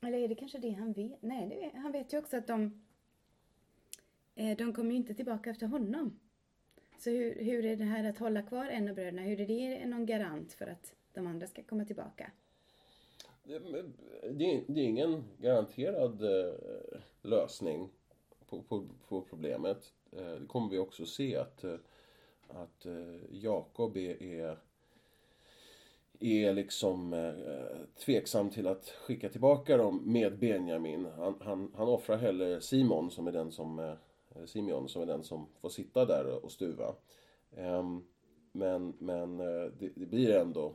Eller 0.00 0.18
är 0.18 0.28
det 0.28 0.34
kanske 0.34 0.58
det 0.58 0.70
han 0.70 0.92
vet? 0.92 1.22
Nej, 1.22 1.48
det 1.48 1.78
han 1.78 1.92
vet 1.92 2.12
ju 2.12 2.18
också 2.18 2.36
att 2.36 2.46
de... 2.46 2.82
eh, 4.34 4.56
De 4.56 4.72
kommer 4.74 4.90
ju 4.90 4.96
inte 4.96 5.14
tillbaka 5.14 5.50
efter 5.50 5.66
honom. 5.66 6.18
Så 6.98 7.10
hur, 7.10 7.34
hur 7.44 7.64
är 7.64 7.76
det 7.76 7.84
här 7.84 8.04
att 8.10 8.18
hålla 8.18 8.42
kvar 8.42 8.64
en 8.66 8.88
av 8.88 8.94
bröderna? 8.94 9.22
Hur 9.22 9.40
är 9.40 9.46
det 9.46 9.86
någon 9.86 10.06
garant 10.06 10.52
för 10.52 10.66
att 10.66 10.94
de 11.12 11.26
andra 11.26 11.46
ska 11.46 11.62
komma 11.62 11.84
tillbaka? 11.84 12.30
det, 13.44 13.58
det, 13.58 14.44
är, 14.54 14.64
det 14.66 14.80
är 14.80 14.84
ingen 14.84 15.24
garanterad 15.38 16.22
eh, 16.22 16.54
lösning 17.22 17.88
på, 18.46 18.62
på, 18.62 18.88
på 19.08 19.22
problemet. 19.22 19.92
Eh, 20.12 20.40
det 20.40 20.46
kommer 20.46 20.70
vi 20.70 20.78
också 20.78 21.06
se 21.06 21.36
att, 21.36 21.64
eh, 21.64 21.74
att 22.48 22.86
eh, 22.86 23.16
Jakob 23.30 23.96
är, 23.96 24.22
är 24.22 24.58
är 26.22 26.52
liksom 26.52 27.12
eh, 27.12 28.04
tveksam 28.04 28.50
till 28.50 28.66
att 28.66 28.88
skicka 28.88 29.28
tillbaka 29.28 29.76
dem 29.76 30.02
med 30.04 30.38
Benjamin. 30.38 31.06
Han, 31.16 31.34
han, 31.40 31.72
han 31.76 31.88
offrar 31.88 32.16
hellre 32.16 32.60
Simon 32.60 33.10
som 33.10 33.26
är 33.26 33.32
den 33.32 33.52
som 33.52 33.78
eh, 33.78 33.94
eh 34.34 34.44
Simeon 34.46 34.88
som 34.88 35.02
är 35.02 35.06
den 35.06 35.24
som 35.24 35.46
får 35.60 35.68
sitta 35.68 36.04
där 36.04 36.44
och 36.44 36.52
stuva. 36.52 36.94
Ehm, 37.56 38.04
men 38.52 38.94
men 38.98 39.36
det, 39.38 39.92
det, 39.94 40.06
blir 40.06 40.30
ändå 40.36 40.74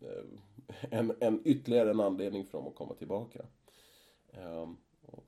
en, 0.90 1.12
en 1.20 1.40
ytterligare 1.44 1.90
en 1.90 2.00
anledning 2.00 2.46
för 2.46 2.58
dem 2.58 2.66
att 2.66 2.74
komma 2.74 2.94
tillbaka. 2.94 3.44
Ehm, 4.32 4.76
och, 5.06 5.24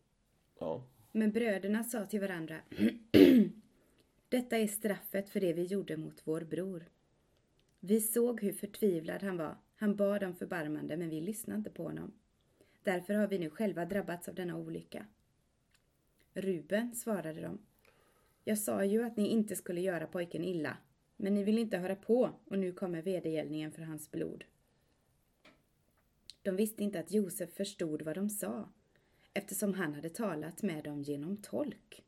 ja. 0.59 0.83
Men 1.13 1.33
bröderna 1.33 1.85
sa 1.85 2.07
till 2.07 2.21
varandra 2.21 2.57
Detta 4.29 4.59
är 4.59 4.67
straffet 4.67 5.29
för 5.29 5.41
det 5.41 5.53
vi 5.53 5.63
gjorde 5.63 5.97
mot 5.97 6.23
vår 6.25 6.41
bror. 6.41 6.89
Vi 7.81 8.01
såg 8.01 8.43
hur 8.43 8.53
förtvivlad 8.53 9.23
han 9.23 9.37
var. 9.37 9.57
Han 9.77 9.97
bad 9.97 10.23
om 10.23 10.35
förbarmande, 10.35 10.97
men 10.97 11.11
vi 11.11 11.21
lyssnade 11.21 11.59
inte 11.59 11.71
på 11.71 11.83
honom. 11.83 12.13
Därför 12.83 13.15
har 13.15 13.29
vi 13.29 13.39
nu 13.39 13.51
själva 13.51 13.85
drabbats 13.85 14.29
av 14.29 14.35
denna 14.35 14.57
olycka. 14.57 15.07
Ruben, 16.35 16.95
svarade 16.95 17.41
de. 17.41 17.59
Jag 18.45 18.59
sa 18.59 18.85
ju 18.85 19.05
att 19.05 19.17
ni 19.17 19.29
inte 19.29 19.57
skulle 19.57 19.81
göra 19.81 20.07
pojken 20.07 20.45
illa, 20.45 20.77
men 21.17 21.35
ni 21.35 21.45
vill 21.45 21.59
inte 21.59 21.79
höra 21.79 21.97
på 21.97 22.31
och 22.45 22.59
nu 22.59 22.73
kommer 22.73 23.03
vedergällningen 23.03 23.73
för 23.73 23.83
hans 23.83 24.11
blod. 24.11 24.45
De 26.43 26.57
visste 26.57 26.85
inte 26.85 27.01
att 27.01 27.13
Josef 27.13 27.55
förstod 27.55 28.03
vad 28.03 28.15
de 28.15 28.31
sa, 28.31 28.69
eftersom 29.35 29.75
han 29.75 29.95
hade 29.95 30.11
talat 30.11 30.63
med 30.63 30.85
dem 30.85 31.03
genom 31.03 31.37
tolk. 31.37 32.05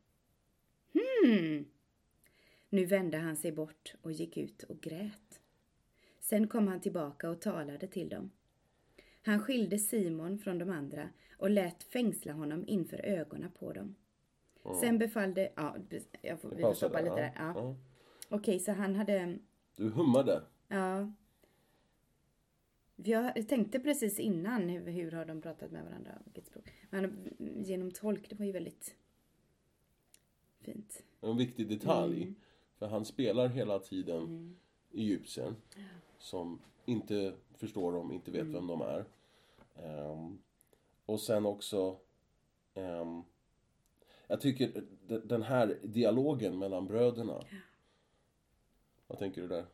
Hmm! 0.92 1.64
Nu 2.70 2.84
vände 2.84 3.18
han 3.18 3.36
sig 3.36 3.52
bort 3.52 3.94
och 4.02 4.12
gick 4.12 4.36
ut 4.36 4.62
och 4.62 4.80
grät. 4.80 5.40
Sen 6.20 6.48
kom 6.48 6.68
han 6.68 6.80
tillbaka 6.80 7.30
och 7.30 7.40
talade 7.40 7.86
till 7.86 8.08
dem. 8.08 8.30
Han 9.22 9.40
skilde 9.40 9.78
Simon 9.78 10.38
från 10.38 10.58
de 10.58 10.70
andra 10.70 11.08
och 11.36 11.50
lät 11.50 11.82
fängsla 11.82 12.32
honom 12.32 12.64
inför 12.66 12.98
ögonen 13.04 13.50
på 13.50 13.72
dem. 13.72 13.94
Mm. 14.64 14.76
Sen 14.76 14.98
befallde... 14.98 15.52
Ja, 15.56 15.76
jag 16.22 16.40
får, 16.40 16.50
vi 16.50 16.62
får 16.62 16.74
stoppa 16.74 17.00
lite 17.00 17.16
där. 17.16 17.32
Ja. 17.36 17.60
Mm. 17.60 17.74
Okej, 18.28 18.58
så 18.58 18.72
han 18.72 18.94
hade... 18.96 19.38
Du 19.76 19.88
hummade? 19.90 20.42
Ja. 20.68 21.12
Jag 22.96 23.48
tänkte 23.48 23.80
precis 23.80 24.18
innan, 24.18 24.68
hur, 24.68 24.90
hur 24.90 25.12
har 25.12 25.24
de 25.24 25.42
pratat 25.42 25.70
med 25.70 25.84
varandra? 25.84 26.22
Vilket 26.24 26.46
språk? 26.46 26.72
Men 26.90 27.28
genom 27.38 27.90
tolk, 27.90 28.30
det 28.30 28.38
var 28.38 28.46
ju 28.46 28.52
väldigt 28.52 28.96
fint. 30.60 31.02
En 31.20 31.36
viktig 31.36 31.68
detalj. 31.68 32.22
Mm. 32.22 32.34
För 32.78 32.86
han 32.86 33.04
spelar 33.04 33.48
hela 33.48 33.78
tiden 33.78 34.22
mm. 34.22 34.56
Egyptien. 34.92 35.56
Ja 35.76 35.82
som 36.18 36.58
inte 36.84 37.34
förstår 37.54 37.92
dem, 37.92 38.12
inte 38.12 38.30
vet 38.30 38.40
mm. 38.40 38.52
vem 38.52 38.66
de 38.66 38.80
är. 38.80 39.04
Um, 39.74 40.38
och 41.06 41.20
sen 41.20 41.46
också... 41.46 41.98
Um, 42.74 43.24
jag 44.26 44.40
tycker 44.40 44.84
den 45.06 45.42
här 45.42 45.78
dialogen 45.82 46.58
mellan 46.58 46.86
bröderna. 46.86 47.44
Ja. 47.50 47.56
Vad 49.06 49.18
tänker 49.18 49.42
du 49.42 49.48
där? 49.48 49.66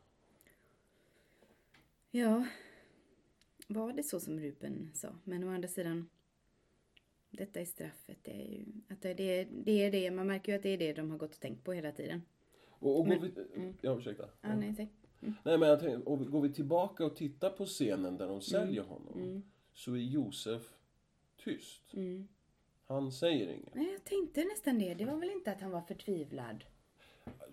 Ja, 2.11 2.45
var 3.67 3.93
det 3.93 4.03
så 4.03 4.19
som 4.19 4.39
Ruben 4.39 4.91
sa? 4.93 5.09
Men 5.23 5.43
å 5.43 5.49
andra 5.49 5.67
sidan, 5.67 6.09
detta 7.29 7.59
är 7.59 7.65
straffet. 7.65 8.17
Det 8.21 8.31
är 8.31 8.57
ju 8.57 8.65
att 8.89 9.01
det, 9.01 9.13
det, 9.13 9.43
det 9.43 9.71
är 9.71 9.91
det, 9.91 10.11
man 10.11 10.27
märker 10.27 10.51
ju 10.51 10.55
att 10.55 10.63
det 10.63 10.69
är 10.69 10.77
det 10.77 10.93
de 10.93 11.11
har 11.11 11.17
gått 11.17 11.33
och 11.33 11.39
tänkt 11.39 11.63
på 11.63 11.73
hela 11.73 11.91
tiden. 11.91 12.21
Och, 12.85 12.99
och 12.99 13.07
Men, 13.07 13.21
vi, 13.21 13.33
mm. 13.55 13.73
Ja, 13.81 13.97
ursäkta. 13.97 14.23
Ja, 14.41 14.55
nej, 14.55 14.73
säg. 14.75 14.89
Nej 15.19 15.57
men 15.57 15.69
jag 15.69 15.79
tänkte, 15.79 16.09
och 16.09 16.31
går 16.31 16.41
vi 16.41 16.53
tillbaka 16.53 17.05
och 17.05 17.15
tittar 17.15 17.49
på 17.49 17.65
scenen 17.65 18.17
där 18.17 18.27
de 18.27 18.41
säljer 18.41 18.83
mm. 18.83 18.93
honom. 18.93 19.19
Mm. 19.19 19.43
Så 19.73 19.93
är 19.93 19.97
Josef 19.97 20.61
tyst. 21.37 21.93
Mm. 21.93 22.27
Han 22.87 23.11
säger 23.11 23.53
inget. 23.53 23.75
Nej, 23.75 23.91
jag 23.91 24.03
tänkte 24.03 24.43
nästan 24.43 24.79
det. 24.79 24.93
Det 24.93 25.05
var 25.05 25.17
väl 25.17 25.29
inte 25.29 25.51
att 25.51 25.61
han 25.61 25.71
var 25.71 25.81
förtvivlad? 25.81 26.63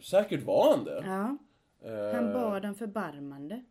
Säkert 0.00 0.42
var 0.42 0.76
han 0.76 0.84
det. 0.84 1.02
Ja. 1.06 1.36
Eh, 1.88 2.14
han 2.14 2.32
bad 2.32 2.64
om 2.64 2.74
förbarmande. 2.74 3.64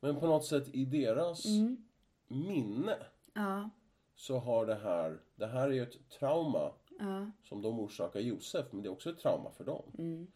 Men 0.00 0.20
på 0.20 0.26
något 0.26 0.44
sätt 0.44 0.68
i 0.74 0.84
deras 0.84 1.46
mm. 1.46 1.84
minne 2.28 2.96
ja. 3.34 3.70
så 4.14 4.38
har 4.38 4.66
det 4.66 4.74
här, 4.74 5.20
det 5.34 5.46
här 5.46 5.68
är 5.68 5.72
ju 5.72 5.82
ett 5.82 6.08
trauma 6.18 6.72
ja. 6.98 7.30
som 7.42 7.62
de 7.62 7.80
orsakar 7.80 8.20
Josef, 8.20 8.66
men 8.70 8.82
det 8.82 8.88
är 8.88 8.92
också 8.92 9.10
ett 9.10 9.18
trauma 9.18 9.50
för 9.50 9.64
dem. 9.64 9.84
Mm 9.98 10.26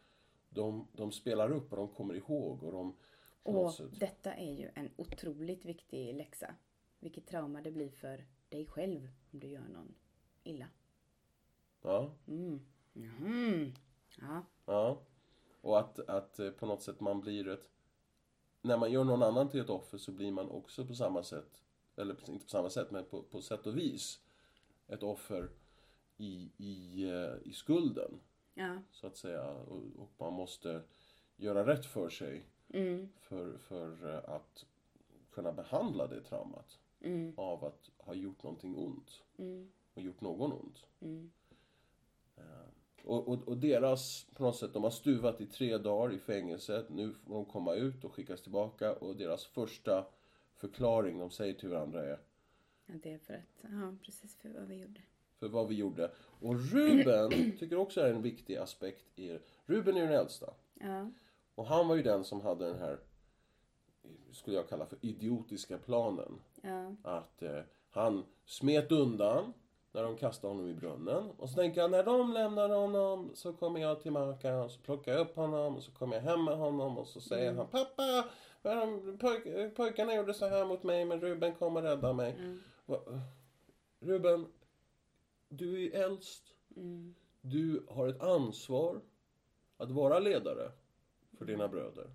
de, 0.54 0.88
de 0.92 1.12
spelar 1.12 1.52
upp 1.52 1.72
och 1.72 1.76
de 1.76 1.88
kommer 1.88 2.14
ihåg 2.14 2.62
och 2.62 2.72
de... 2.72 2.96
Och 3.42 3.72
detta 3.98 4.34
är 4.34 4.52
ju 4.52 4.70
en 4.74 4.90
otroligt 4.96 5.64
viktig 5.64 6.14
läxa. 6.14 6.54
Vilket 7.00 7.26
trauma 7.26 7.60
det 7.60 7.70
blir 7.70 7.90
för 7.90 8.26
dig 8.48 8.66
själv 8.66 9.08
om 9.32 9.40
du 9.40 9.46
gör 9.46 9.68
någon 9.68 9.94
illa. 10.42 10.66
Ja. 11.82 12.14
Mm. 12.26 12.60
Mm. 12.94 13.72
Ja. 14.20 14.44
Ja. 14.66 15.02
Och 15.60 15.78
att, 15.78 15.98
att 15.98 16.38
eh, 16.38 16.50
på 16.50 16.66
något 16.66 16.82
sätt 16.82 17.00
man 17.00 17.20
blir 17.20 17.48
ett... 17.48 17.70
När 18.62 18.76
man 18.76 18.92
gör 18.92 19.04
någon 19.04 19.22
annan 19.22 19.48
till 19.48 19.60
ett 19.60 19.70
offer 19.70 19.98
så 19.98 20.12
blir 20.12 20.32
man 20.32 20.50
också 20.50 20.86
på 20.86 20.94
samma 20.94 21.22
sätt, 21.22 21.64
eller 21.96 22.30
inte 22.30 22.44
på 22.44 22.50
samma 22.50 22.70
sätt, 22.70 22.90
men 22.90 23.04
på, 23.04 23.22
på 23.22 23.42
sätt 23.42 23.66
och 23.66 23.78
vis 23.78 24.20
ett 24.86 25.02
offer 25.02 25.50
i, 26.16 26.50
i, 26.56 27.04
eh, 27.08 27.48
i 27.48 27.52
skulden. 27.52 28.20
Ja. 28.54 28.82
Så 28.90 29.06
att 29.06 29.16
säga. 29.16 29.50
Och, 29.50 29.82
och, 29.96 30.10
man 30.18 30.32
måste 30.32 30.82
göra 31.36 31.66
rätt 31.66 31.86
för 31.86 32.08
sig. 32.08 32.46
Mm. 32.68 33.08
För, 33.20 33.58
för 33.58 34.14
eh, 34.14 34.34
att 34.34 34.66
kunna 35.30 35.52
behandla 35.52 36.06
det 36.06 36.20
traumat. 36.20 36.78
Mm. 37.00 37.34
Av 37.36 37.64
att 37.64 37.90
ha 37.98 38.14
gjort 38.14 38.42
någonting 38.42 38.76
ont. 38.76 39.22
Mm. 39.38 39.70
Och 39.94 40.02
gjort 40.02 40.20
någon 40.20 40.52
ont. 40.52 40.86
Mm. 41.00 41.30
Uh, 42.38 42.44
och, 43.04 43.28
och, 43.28 43.48
och, 43.48 43.56
deras, 43.56 44.26
på 44.34 44.42
något 44.42 44.56
sätt, 44.56 44.72
de 44.72 44.82
har 44.82 44.90
stuvat 44.90 45.40
i 45.40 45.46
tre 45.46 45.78
dagar 45.78 46.14
i 46.14 46.18
fängelset. 46.18 46.88
Nu 46.88 47.12
får 47.12 47.34
de 47.34 47.44
komma 47.44 47.74
ut 47.74 48.04
och 48.04 48.12
skickas 48.12 48.42
tillbaka. 48.42 48.92
Och 48.92 49.16
deras 49.16 49.46
första 49.46 50.06
förklaring 50.54 51.18
de 51.18 51.30
säger 51.30 51.54
till 51.54 51.68
varandra 51.68 52.04
är 52.04 52.18
Ja, 52.86 52.94
det 53.02 53.12
är 53.12 53.18
för 53.18 53.34
att, 53.34 53.64
ja 53.72 53.96
precis 54.02 54.36
för 54.36 54.48
vad 54.48 54.68
vi 54.68 54.74
gjorde 54.74 55.02
för 55.48 55.54
vad 55.54 55.68
vi 55.68 55.74
gjorde. 55.74 56.10
Och 56.40 56.72
Ruben 56.72 57.30
tycker 57.58 57.76
också 57.76 58.00
är 58.00 58.10
en 58.10 58.22
viktig 58.22 58.56
aspekt 58.56 59.04
i 59.16 59.28
det. 59.28 59.42
Ruben 59.66 59.96
är 59.96 60.02
den 60.02 60.12
äldsta. 60.12 60.50
Ja. 60.74 61.10
Och 61.54 61.66
han 61.66 61.88
var 61.88 61.96
ju 61.96 62.02
den 62.02 62.24
som 62.24 62.40
hade 62.40 62.66
den 62.66 62.78
här, 62.78 62.98
skulle 64.32 64.56
jag 64.56 64.68
kalla 64.68 64.86
för 64.86 64.98
idiotiska 65.00 65.78
planen. 65.78 66.40
Ja. 66.62 66.94
Att 67.02 67.42
eh, 67.42 67.60
han 67.90 68.24
smet 68.44 68.92
undan 68.92 69.52
när 69.92 70.02
de 70.02 70.16
kastade 70.16 70.54
honom 70.54 70.68
i 70.68 70.74
brunnen. 70.74 71.30
Och 71.38 71.48
så 71.48 71.54
tänker 71.54 71.80
jag, 71.80 71.90
när 71.90 72.04
de 72.04 72.32
lämnar 72.32 72.68
honom 72.68 73.30
så 73.34 73.52
kommer 73.52 73.80
jag 73.80 74.00
tillbaka 74.00 74.56
och 74.56 74.70
så 74.70 74.80
plockar 74.80 75.12
jag 75.12 75.20
upp 75.20 75.36
honom 75.36 75.76
och 75.76 75.82
så 75.82 75.92
kommer 75.92 76.16
jag 76.16 76.22
hem 76.22 76.44
med 76.44 76.56
honom 76.56 76.98
och 76.98 77.06
så 77.06 77.20
säger 77.20 77.50
mm. 77.50 77.56
han 77.56 77.66
Pappa! 77.66 78.24
Poj 79.20 79.70
pojkarna 79.76 80.14
gjorde 80.14 80.34
så 80.34 80.48
här 80.48 80.64
mot 80.64 80.82
mig 80.82 81.04
men 81.04 81.20
Ruben 81.20 81.54
kommer 81.54 81.82
rädda 81.82 82.12
mig. 82.12 82.36
Mm. 82.38 82.60
Ruben, 84.00 84.46
du 85.56 85.86
är 85.86 86.04
äldst. 86.04 86.42
Mm. 86.76 87.14
Du 87.40 87.86
har 87.88 88.08
ett 88.08 88.22
ansvar 88.22 89.00
att 89.76 89.90
vara 89.90 90.18
ledare 90.18 90.70
för 91.38 91.44
dina 91.44 91.68
bröder. 91.68 92.10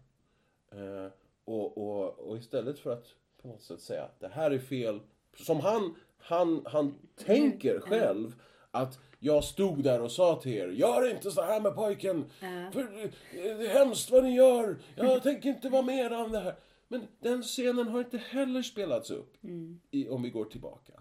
Eh, 0.71 1.11
och, 1.45 1.77
och, 1.77 2.19
och 2.19 2.37
istället 2.37 2.79
för 2.79 2.91
att 2.91 3.15
på 3.41 3.47
något 3.47 3.61
sätt 3.61 3.81
säga 3.81 4.03
att 4.03 4.19
det 4.19 4.27
här 4.27 4.51
är 4.51 4.59
fel, 4.59 4.99
som 5.37 5.59
han, 5.59 5.95
han, 6.17 6.61
han 6.65 6.95
tänker 7.15 7.75
mm. 7.75 7.81
själv 7.81 8.41
att 8.71 8.99
jag 9.19 9.43
stod 9.43 9.83
där 9.83 10.01
och 10.01 10.11
sa 10.11 10.41
till 10.41 10.51
er, 10.51 10.67
gör 10.67 11.11
inte 11.11 11.31
så 11.31 11.41
här 11.41 11.61
med 11.61 11.75
pojken. 11.75 12.25
Mm. 12.41 12.71
För 12.71 13.11
det 13.31 13.49
är 13.49 13.67
hemskt 13.67 14.11
vad 14.11 14.23
ni 14.23 14.35
gör. 14.35 14.77
Jag 14.95 15.23
tänker 15.23 15.49
inte 15.49 15.69
vara 15.69 15.81
med 15.81 16.13
om 16.13 16.31
det 16.31 16.39
här. 16.39 16.55
Men 16.87 17.07
den 17.19 17.43
scenen 17.43 17.87
har 17.87 17.99
inte 17.99 18.17
heller 18.17 18.61
spelats 18.61 19.11
upp, 19.11 19.43
mm. 19.43 19.81
i, 19.91 20.09
om 20.09 20.21
vi 20.21 20.29
går 20.29 20.45
tillbaka. 20.45 20.93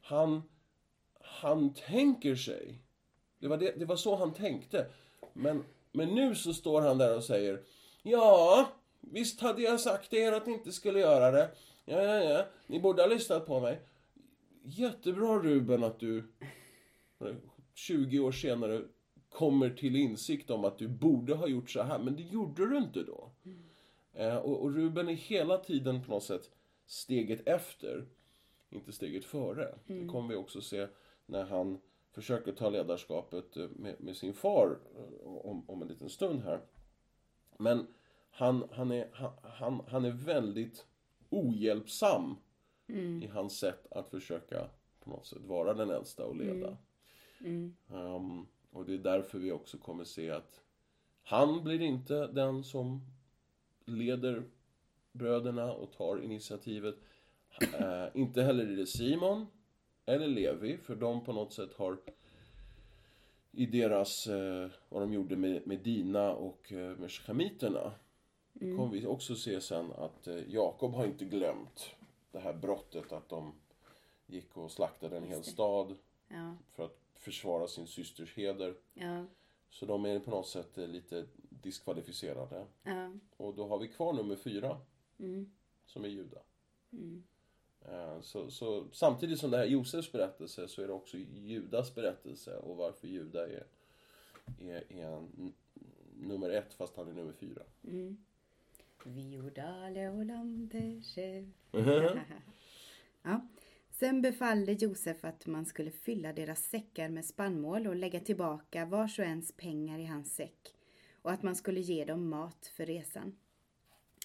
Han 0.00 0.42
han 1.42 1.74
tänker 1.74 2.34
sig. 2.34 2.78
Det 3.38 3.48
var, 3.48 3.56
det, 3.56 3.72
det 3.78 3.84
var 3.84 3.96
så 3.96 4.16
han 4.16 4.32
tänkte. 4.34 4.86
Men, 5.32 5.64
men 5.92 6.08
nu 6.08 6.34
så 6.34 6.54
står 6.54 6.80
han 6.80 6.98
där 6.98 7.16
och 7.16 7.24
säger 7.24 7.62
Ja, 8.02 8.68
visst 9.00 9.40
hade 9.40 9.62
jag 9.62 9.80
sagt 9.80 10.12
er 10.12 10.32
att 10.32 10.46
ni 10.46 10.52
inte 10.52 10.72
skulle 10.72 11.00
göra 11.00 11.30
det. 11.30 11.50
Ja, 11.84 12.02
ja, 12.02 12.22
ja, 12.22 12.46
ni 12.66 12.80
borde 12.80 13.02
ha 13.02 13.08
lyssnat 13.08 13.46
på 13.46 13.60
mig. 13.60 13.80
Jättebra 14.64 15.38
Ruben 15.38 15.84
att 15.84 16.00
du 16.00 16.24
20 17.74 18.18
år 18.18 18.32
senare 18.32 18.82
kommer 19.28 19.70
till 19.70 19.96
insikt 19.96 20.50
om 20.50 20.64
att 20.64 20.78
du 20.78 20.88
borde 20.88 21.34
ha 21.34 21.46
gjort 21.46 21.70
så 21.70 21.82
här, 21.82 21.98
men 21.98 22.16
det 22.16 22.22
gjorde 22.22 22.68
du 22.68 22.76
inte 22.76 23.02
då. 23.02 23.30
Mm. 23.44 23.62
Eh, 24.14 24.36
och, 24.36 24.62
och, 24.62 24.74
Ruben 24.74 25.08
är 25.08 25.12
hela 25.12 25.58
tiden 25.58 26.04
på 26.04 26.10
något 26.12 26.24
sätt 26.24 26.50
steget 26.86 27.48
efter. 27.48 28.06
inte 28.70 28.92
steget 28.92 29.24
före. 29.24 29.74
Det 29.86 30.06
kommer 30.06 30.28
vi 30.28 30.34
också 30.34 30.60
se 30.60 30.86
när 31.32 31.44
han 31.44 31.78
försöker 32.10 32.52
ta 32.52 32.70
ledarskapet 32.70 33.56
eh, 33.56 33.68
med, 33.76 34.00
med 34.00 34.16
sin 34.16 34.34
far 34.34 34.78
eh, 34.96 35.26
om, 35.26 35.70
om 35.70 35.82
en 35.82 35.88
liten 35.88 36.08
stund 36.08 36.40
här. 36.40 36.60
Men 37.58 37.86
han, 38.30 38.68
han, 38.72 38.90
är, 38.90 39.08
han, 39.12 39.32
han, 39.42 39.82
han 39.88 40.04
är 40.04 40.10
väldigt 40.10 40.86
ohjälpsam 41.30 42.36
i 43.22 43.26
hans 43.26 43.58
sätt 43.58 43.86
att 43.90 44.10
försöka 44.10 44.68
på 45.00 45.10
något 45.10 45.26
sätt 45.26 45.42
vara 45.42 45.74
den 45.74 45.90
äldsta 45.90 46.26
och 46.26 46.36
leda. 46.36 46.76
Um, 47.88 48.46
och 48.70 48.86
det 48.86 48.94
är 48.94 48.98
därför 48.98 49.38
vi 49.38 49.52
också 49.52 49.78
kommer 49.78 50.04
se 50.04 50.30
att 50.30 50.60
han 51.22 51.64
blir 51.64 51.82
inte 51.82 52.26
den 52.26 52.64
som 52.64 53.00
leder 53.84 54.42
bröderna 55.12 55.72
och 55.72 55.92
tar 55.92 56.22
initiativet. 56.22 56.94
Eh, 57.78 58.06
inte 58.14 58.42
heller 58.42 58.66
är 58.66 58.76
det 58.76 58.86
Simon 58.86 59.46
eller 60.06 60.28
Levi, 60.28 60.76
för 60.78 60.94
de 60.96 61.24
på 61.24 61.32
något 61.32 61.52
sätt 61.52 61.72
har 61.76 61.98
i 63.52 63.66
deras, 63.66 64.26
eh, 64.26 64.68
vad 64.88 65.02
de 65.02 65.12
gjorde 65.12 65.36
med, 65.36 65.66
med 65.66 65.78
Dina 65.78 66.32
och 66.34 66.72
eh, 66.72 66.96
med 66.98 67.10
Shemiterna, 67.10 67.92
kommer 68.60 68.88
vi 68.88 69.06
också 69.06 69.34
se 69.36 69.60
sen 69.60 69.92
att 69.92 70.26
eh, 70.26 70.36
Jakob 70.52 70.92
har 70.92 71.04
inte 71.06 71.24
glömt 71.24 71.90
det 72.32 72.38
här 72.40 72.52
brottet 72.52 73.12
att 73.12 73.28
de 73.28 73.52
gick 74.26 74.56
och 74.56 74.70
slaktade 74.70 75.16
en 75.16 75.24
hel 75.28 75.42
stad 75.44 75.96
Ja, 76.28 76.56
för 76.72 76.84
att 76.84 76.98
försvara 77.14 77.68
sin 77.68 77.86
systers 77.86 78.34
heder. 78.36 78.74
ja, 78.94 79.24
Så 79.70 79.86
de 79.86 80.04
är 80.04 80.18
på 80.20 80.30
något 80.30 80.46
sätt 80.48 80.78
eh, 80.78 80.86
lite 80.88 81.26
diskvalificerade. 81.50 82.66
ja. 82.82 83.12
Och 83.36 83.54
då 83.54 83.66
har 83.68 83.78
vi 83.78 83.88
kvar 83.88 84.12
nummer 84.12 84.36
fyra, 84.36 84.78
Mm. 85.18 85.52
som 85.86 86.04
är 86.04 86.08
Juda. 86.08 86.38
Mm. 86.92 87.24
Eh, 87.88 88.20
Så, 88.20 88.50
så 88.50 88.84
samtidigt 88.92 89.38
som 89.38 89.50
det 89.50 89.56
här 89.56 89.64
är 89.64 89.68
Josefs 89.68 90.12
berättelse 90.12 90.68
så 90.68 90.82
är 90.82 90.86
det 90.86 90.92
också 90.92 91.16
Judas 91.16 91.94
berättelse 91.94 92.56
och 92.56 92.76
varför 92.76 93.08
Juda 93.08 93.48
är, 93.48 93.66
är, 94.60 94.92
är 94.92 95.26
nummer 96.20 96.50
ett 96.50 96.74
fast 96.74 96.96
han 96.96 97.08
är 97.08 97.12
nummer 97.12 97.32
fyra. 97.32 97.62
Mm. 97.84 98.24
Teshe. 100.70 101.46
ja. 103.22 103.48
Sen 103.90 104.22
befallde 104.22 104.72
Josef 104.72 105.24
att 105.24 105.46
man 105.46 105.66
skulle 105.66 105.90
fylla 105.90 106.32
deras 106.32 106.64
säckar 106.64 107.08
med 107.08 107.24
spannmål 107.24 107.86
och 107.86 107.96
lägga 107.96 108.20
tillbaka 108.20 108.84
vars 108.86 109.18
och 109.18 109.24
ens 109.24 109.52
pengar 109.52 109.98
i 109.98 110.04
hans 110.04 110.34
säck 110.34 110.74
och 111.22 111.32
att 111.32 111.42
man 111.42 111.56
skulle 111.56 111.80
ge 111.80 112.04
dem 112.04 112.28
mat 112.28 112.66
för 112.76 112.86
resan. 112.86 113.36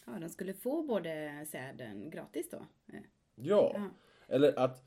Ja, 0.05 0.19
de 0.19 0.29
skulle 0.29 0.53
få 0.53 0.83
både 0.83 1.45
säden 1.51 2.09
gratis 2.09 2.49
då. 2.49 2.65
Eh, 3.37 3.43
Ja, 3.47 3.71
Ja. 3.75 3.89
eller 4.27 4.59
att 4.59 4.83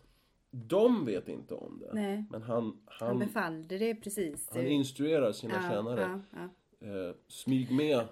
de 0.50 1.04
vet 1.06 1.28
inte 1.28 1.54
om 1.54 1.78
det. 1.78 1.90
Nej. 1.94 2.24
Men 2.30 2.42
han, 2.42 2.80
Han 2.86 3.08
han, 3.08 3.18
befallde 3.18 3.78
det 3.78 3.94
precis. 3.94 4.48
han 4.52 4.66
instruerar 4.66 5.32
sina 5.32 5.54
ja, 5.54 5.62
tjänare. 5.70 6.20
ja, 6.32 6.48
eh, 6.86 7.14
smyg 7.28 7.72
med, 7.72 8.08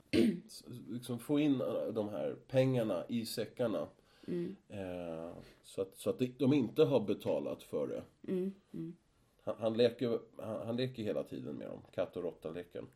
liksom 0.88 1.18
få 1.18 1.38
in 1.40 1.60
eh, 1.60 1.86
de 1.92 2.08
här 2.08 2.36
pengarna 2.48 3.04
i 3.08 3.26
säckarna. 3.26 3.88
Mm. 4.26 4.56
Eh, 4.68 5.32
så 5.62 5.82
att, 5.82 5.96
så 5.96 6.10
att 6.10 6.18
de- 6.18 6.34
de 6.38 6.52
inte 6.52 6.84
har 6.84 7.00
betalat 7.00 7.62
för 7.62 7.86
det. 7.86 8.02
Mm, 8.32 8.52
mm. 8.72 8.96
Han, 9.44 9.54
han, 9.58 9.76
leker, 9.76 10.18
han, 10.38 10.66
han 10.66 10.76
leker 10.76 11.02
hela 11.02 11.22
tiden 11.24 11.56
med 11.56 11.68
dem, 11.68 11.80
katt 11.94 12.16
och 12.16 12.22
råtta-leken. 12.22 12.86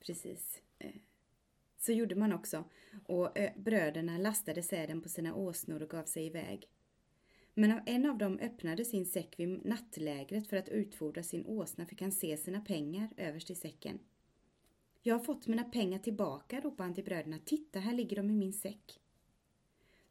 Precis. 0.00 0.62
Så 1.78 1.92
gjorde 1.92 2.14
man 2.14 2.32
också. 2.32 2.64
Och 3.06 3.38
eh, 3.38 3.52
bröderna 3.56 4.18
lastade 4.18 4.62
säden 4.62 5.00
på 5.00 5.08
sina 5.08 5.34
åsnor 5.34 5.82
och 5.82 5.90
gav 5.90 6.04
sig 6.04 6.26
iväg. 6.26 6.68
Men 7.54 7.80
en 7.86 8.06
av 8.06 8.18
dem 8.18 8.38
öppnade 8.38 8.84
sin 8.84 9.06
säck 9.06 9.34
vid 9.38 9.64
nattlägret 9.64 10.48
för 10.48 10.56
att 10.56 10.68
utfodra 10.68 11.22
sin 11.22 11.46
åsna 11.46 11.86
fick 11.86 12.00
han 12.00 12.12
se 12.12 12.36
sina 12.36 12.60
pengar 12.60 13.08
överst 13.16 13.50
i 13.50 13.54
säcken. 13.54 13.98
Jag 15.02 15.14
har 15.14 15.24
fått 15.24 15.46
mina 15.46 15.64
pengar 15.64 15.98
tillbaka, 15.98 16.60
ropade 16.60 16.82
han 16.82 16.94
till 16.94 17.04
bröderna. 17.04 17.38
Titta, 17.44 17.78
här 17.78 17.92
ligger 17.92 18.16
de 18.16 18.30
i 18.30 18.34
min 18.34 18.52
säck. 18.52 19.00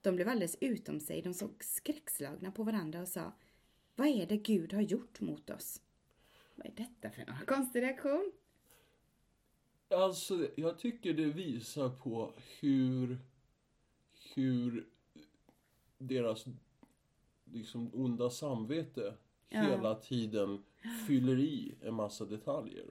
De 0.02 0.16
blev 0.16 0.30
alldeles 0.30 0.58
utom 0.62 1.00
sig. 1.00 1.22
De 1.22 1.34
såg 1.34 1.64
skräckslagna 1.64 2.52
på 2.52 2.64
varandra 2.64 3.02
och 3.02 3.08
sa 3.08 3.34
Vad 3.96 4.08
är 4.08 4.26
det 4.26 4.38
Gud 4.38 4.74
har 4.74 4.82
gjort 4.82 5.22
mot 5.22 5.50
oss? 5.50 5.82
Vad 6.56 6.68
är 6.68 6.74
detta 6.76 7.10
för 7.10 7.22
en 7.22 7.46
konstig 7.46 7.82
reaktion? 7.82 8.32
Alltså, 9.90 10.48
jag 10.56 10.78
tycker 10.78 11.14
det 11.14 11.26
visar 11.26 11.90
på 11.90 12.34
hur, 12.60 13.18
hur 14.36 14.88
deras 15.98 16.46
liksom 17.46 17.90
onda 17.94 18.30
samvete 18.30 19.14
Ja. 19.50 19.62
hela 19.62 19.96
tiden 19.96 20.64
fyller 21.08 21.40
i 21.40 21.76
en 21.82 21.94
massa 21.94 22.26
detaljer 22.26 22.86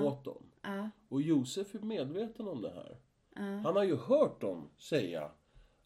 åt 0.00 0.24
dem. 0.24 0.42
Ja, 0.62 0.90
Och 1.08 1.22
Josef 1.22 1.74
är 1.74 1.78
medveten 1.78 2.48
om 2.48 2.62
det 2.62 2.70
här. 2.70 2.96
ja, 3.34 3.42
Han 3.42 3.76
har 3.76 3.84
ju 3.84 3.96
hört 3.96 4.40
dem 4.40 4.68
säga 4.78 5.30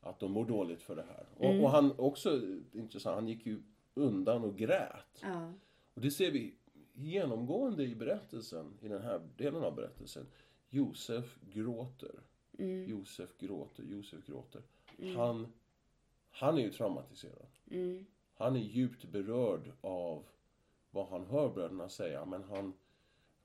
att 0.00 0.20
de 0.20 0.32
mår 0.32 0.44
dåligt 0.44 0.82
för 0.82 0.96
det 0.96 1.02
här. 1.08 1.26
Och, 1.36 1.44
Mm. 1.44 1.64
och 1.64 1.70
han 1.70 1.92
också, 1.98 2.40
intressant, 2.72 3.14
han 3.14 3.28
gick 3.28 3.46
ju 3.46 3.62
undan 3.94 4.44
och 4.44 4.56
grät. 4.56 5.20
ja. 5.22 5.52
Och 5.94 6.00
det 6.00 6.10
ser 6.10 6.30
vi 6.30 6.54
genomgående 6.94 7.84
i 7.84 7.94
berättelsen, 7.94 8.78
i 8.80 8.88
den 8.88 9.02
här 9.02 9.20
delen 9.36 9.62
av 9.62 9.74
berättelsen. 9.74 10.26
Josef 10.76 11.38
gråter. 11.52 12.20
Mm. 12.58 12.90
Josef 12.90 13.38
gråter, 13.38 13.82
Josef 13.82 14.26
gråter. 14.26 14.62
Han, 15.16 15.52
han 16.30 16.58
är 16.58 16.62
ju 16.62 16.70
traumatiserad. 16.70 17.48
Mm. 17.70 18.06
Han 18.34 18.56
är 18.56 18.60
djupt 18.60 19.04
berörd 19.04 19.72
av 19.80 20.24
vad 20.90 21.08
han 21.08 21.26
hör 21.26 21.50
bröderna 21.50 21.88
säga, 21.88 22.24
men 22.24 22.44
han, 22.44 22.72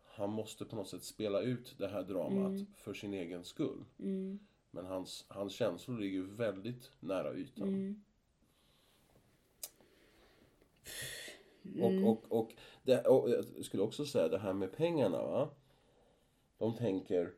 han 0.04 0.30
måste 0.30 0.66
på 0.66 0.76
något 0.76 0.88
sätt 0.88 1.04
spela 1.04 1.42
ut 1.42 1.76
det 1.78 1.88
här 1.88 2.04
dramat 2.04 2.68
för 2.78 2.94
sin 2.94 3.14
egen 3.14 3.44
skull. 3.44 3.86
Mm. 4.00 4.40
Men 4.72 4.86
hans, 4.86 5.26
hans 5.28 5.54
känslor 5.54 6.00
ligger 6.00 6.16
ju 6.16 6.26
väldigt 6.26 6.92
nära 7.00 7.34
ytan. 7.34 7.68
Mm. 7.68 8.04
Och, 11.82 12.12
och, 12.12 12.40
och, 12.40 12.54
det, 12.84 13.02
och 13.08 13.30
jag 13.30 13.66
skulle 13.66 13.84
också 13.84 14.06
säga 14.06 14.28
det 14.28 14.40
här 14.40 14.54
med 14.54 14.72
pengarna. 14.72 15.18
Va? 15.18 15.50
De 16.62 16.76
tänker, 16.78 17.34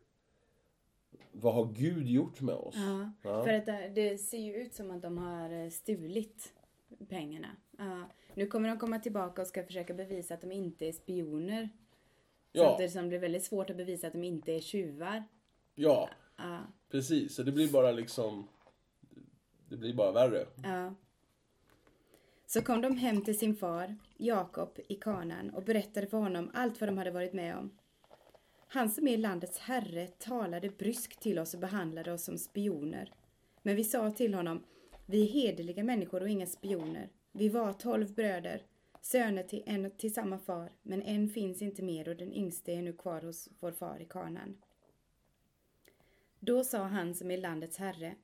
vad 1.31 1.53
har 1.53 1.65
Gud 1.73 2.07
gjort 2.07 2.41
med 2.41 2.55
oss? 2.55 2.75
Ja, 2.77 3.11
Ja. 3.21 3.43
för 3.43 3.53
att 3.53 3.65
det, 3.65 3.91
det 3.95 4.17
ser 4.17 4.37
ju 4.37 4.53
ut 4.55 4.73
som 4.73 4.91
att 4.91 5.01
de 5.01 5.17
har 5.17 5.49
eh, 5.63 5.69
stulit 5.69 6.53
pengarna. 7.09 7.47
Ja. 7.77 8.09
Nu 8.35 8.47
kommer 8.47 8.69
de 8.69 8.77
komma 8.79 8.99
tillbaka 8.99 9.41
och 9.41 9.47
ska 9.47 9.63
försöka 9.63 9.93
bevisa 9.93 10.33
att 10.33 10.41
de 10.41 10.51
inte 10.51 10.85
är 10.87 10.91
spioner. 10.91 11.69
Ja. 12.51 12.63
Samtidigt 12.67 12.91
som 12.91 13.09
det 13.09 13.15
är 13.15 13.19
väldigt 13.19 13.43
svårt 13.43 13.69
att 13.69 13.77
bevisa 13.77 14.07
att 14.07 14.13
de 14.13 14.23
inte 14.23 14.51
är 14.53 14.59
tjuvar. 14.59 15.23
Ja, 15.75 16.09
Ja, 16.37 16.59
precis. 16.91 17.35
Så 17.35 17.43
det 17.43 17.51
blir 17.51 17.71
bara 17.71 17.91
liksom, 17.91 18.47
det 19.69 19.77
blir 19.77 19.93
bara 19.93 20.11
värre. 20.11 20.45
ja. 20.63 20.93
Så 22.45 22.61
kom 22.61 22.81
de 22.81 22.97
hem 22.97 23.23
till 23.23 23.39
sin 23.39 23.55
far, 23.55 23.95
Jakob, 24.17 24.79
i 24.87 24.95
Kanaan 24.95 25.49
och 25.49 25.63
berättade 25.63 26.07
för 26.07 26.17
honom 26.17 26.51
allt 26.53 26.81
vad 26.81 26.87
de 26.89 26.97
hade 26.97 27.11
varit 27.11 27.33
med 27.33 27.57
om. 27.57 27.77
Han 28.73 28.89
som 28.89 29.07
är 29.07 29.17
landets 29.17 29.59
herre 29.59 30.07
talade 30.07 30.69
bryskt 30.69 31.19
till 31.19 31.39
oss 31.39 31.53
och 31.53 31.59
behandlade 31.59 32.11
oss 32.11 32.23
som 32.23 32.37
spioner. 32.37 33.13
Men 33.61 33.75
vi 33.75 33.83
sa 33.83 34.11
till 34.11 34.33
honom, 34.33 34.63
vi 35.05 35.23
är 35.23 35.31
hederliga 35.31 35.83
människor 35.83 36.21
och 36.21 36.29
inga 36.29 36.45
spioner. 36.45 37.09
Vi 37.31 37.49
var 37.49 37.73
tolv 37.73 38.13
bröder, 38.13 38.61
söner 39.01 39.43
till 39.43 39.63
en 39.65 39.91
till 39.91 40.13
samma 40.13 40.39
far, 40.39 40.71
men 40.81 41.01
en 41.01 41.29
finns 41.29 41.61
inte 41.61 41.83
mer 41.83 42.09
och 42.09 42.15
den 42.15 42.33
yngste 42.33 42.71
är 42.71 42.81
nu 42.81 42.93
kvar 42.93 43.21
hos 43.21 43.49
vår 43.59 43.71
far 43.71 44.01
i 44.01 44.05
Kanaan. 44.05 44.57
Då 46.39 46.63
sa 46.63 46.83
han 46.83 47.15
som 47.15 47.31
är 47.31 47.37
landets 47.37 47.77
herre, 47.77 48.15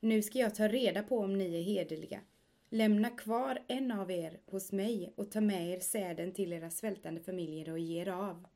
nu 0.00 0.22
ska 0.22 0.38
jag 0.38 0.54
ta 0.54 0.68
reda 0.68 1.02
på 1.02 1.18
om 1.18 1.38
ni 1.38 1.58
är 1.58 1.62
hederliga. 1.62 2.20
Lämna 2.68 3.10
kvar 3.10 3.58
en 3.66 3.90
av 3.90 4.10
er 4.10 4.40
hos 4.46 4.72
mig 4.72 5.12
och 5.16 5.30
ta 5.30 5.40
med 5.40 5.70
er 5.70 5.80
säden 5.80 6.32
till 6.32 6.52
era 6.52 6.70
svältande 6.70 7.20
familjer 7.20 7.72
och 7.72 7.78
ge 7.78 8.00
er 8.00 8.08
av. 8.08 8.46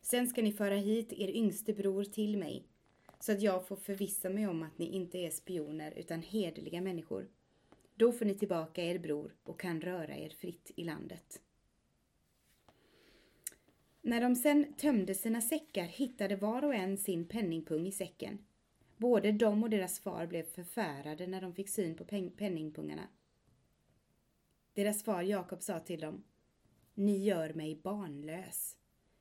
Sen 0.00 0.26
ska 0.26 0.42
ni 0.42 0.52
föra 0.52 0.74
hit 0.74 1.12
er 1.12 1.28
yngste 1.28 1.72
bror 1.72 2.04
till 2.04 2.36
mig, 2.36 2.66
så 3.20 3.32
att 3.32 3.42
jag 3.42 3.66
får 3.66 3.76
förvissa 3.76 4.30
mig 4.30 4.46
om 4.46 4.62
att 4.62 4.78
ni 4.78 4.86
inte 4.86 5.18
är 5.18 5.30
spioner 5.30 5.92
utan 5.96 6.22
hederliga 6.22 6.80
människor. 6.80 7.28
Då 7.94 8.12
får 8.12 8.24
ni 8.24 8.34
tillbaka 8.34 8.84
er 8.84 8.98
bror 8.98 9.34
och 9.44 9.60
kan 9.60 9.80
röra 9.80 10.16
er 10.16 10.30
fritt 10.30 10.70
i 10.76 10.84
landet. 10.84 11.40
När 14.02 14.20
de 14.20 14.36
sen 14.36 14.72
tömde 14.72 15.14
sina 15.14 15.40
säckar 15.40 15.84
hittade 15.84 16.36
var 16.36 16.64
och 16.64 16.74
en 16.74 16.98
sin 16.98 17.28
penningpung 17.28 17.86
i 17.86 17.92
säcken. 17.92 18.38
Både 18.96 19.32
de 19.32 19.62
och 19.62 19.70
deras 19.70 20.00
far 20.00 20.26
blev 20.26 20.42
förfärade 20.42 21.26
när 21.26 21.40
de 21.40 21.54
fick 21.54 21.68
syn 21.68 21.96
på 21.96 22.04
pen 22.04 22.30
penningpungarna. 22.30 23.08
Deras 24.74 25.02
far 25.02 25.22
Jakob 25.22 25.62
sa 25.62 25.80
till 25.80 26.00
dem, 26.00 26.24
Ni 26.94 27.24
gör 27.24 27.52
mig 27.54 27.80
barnlös. 27.82 28.77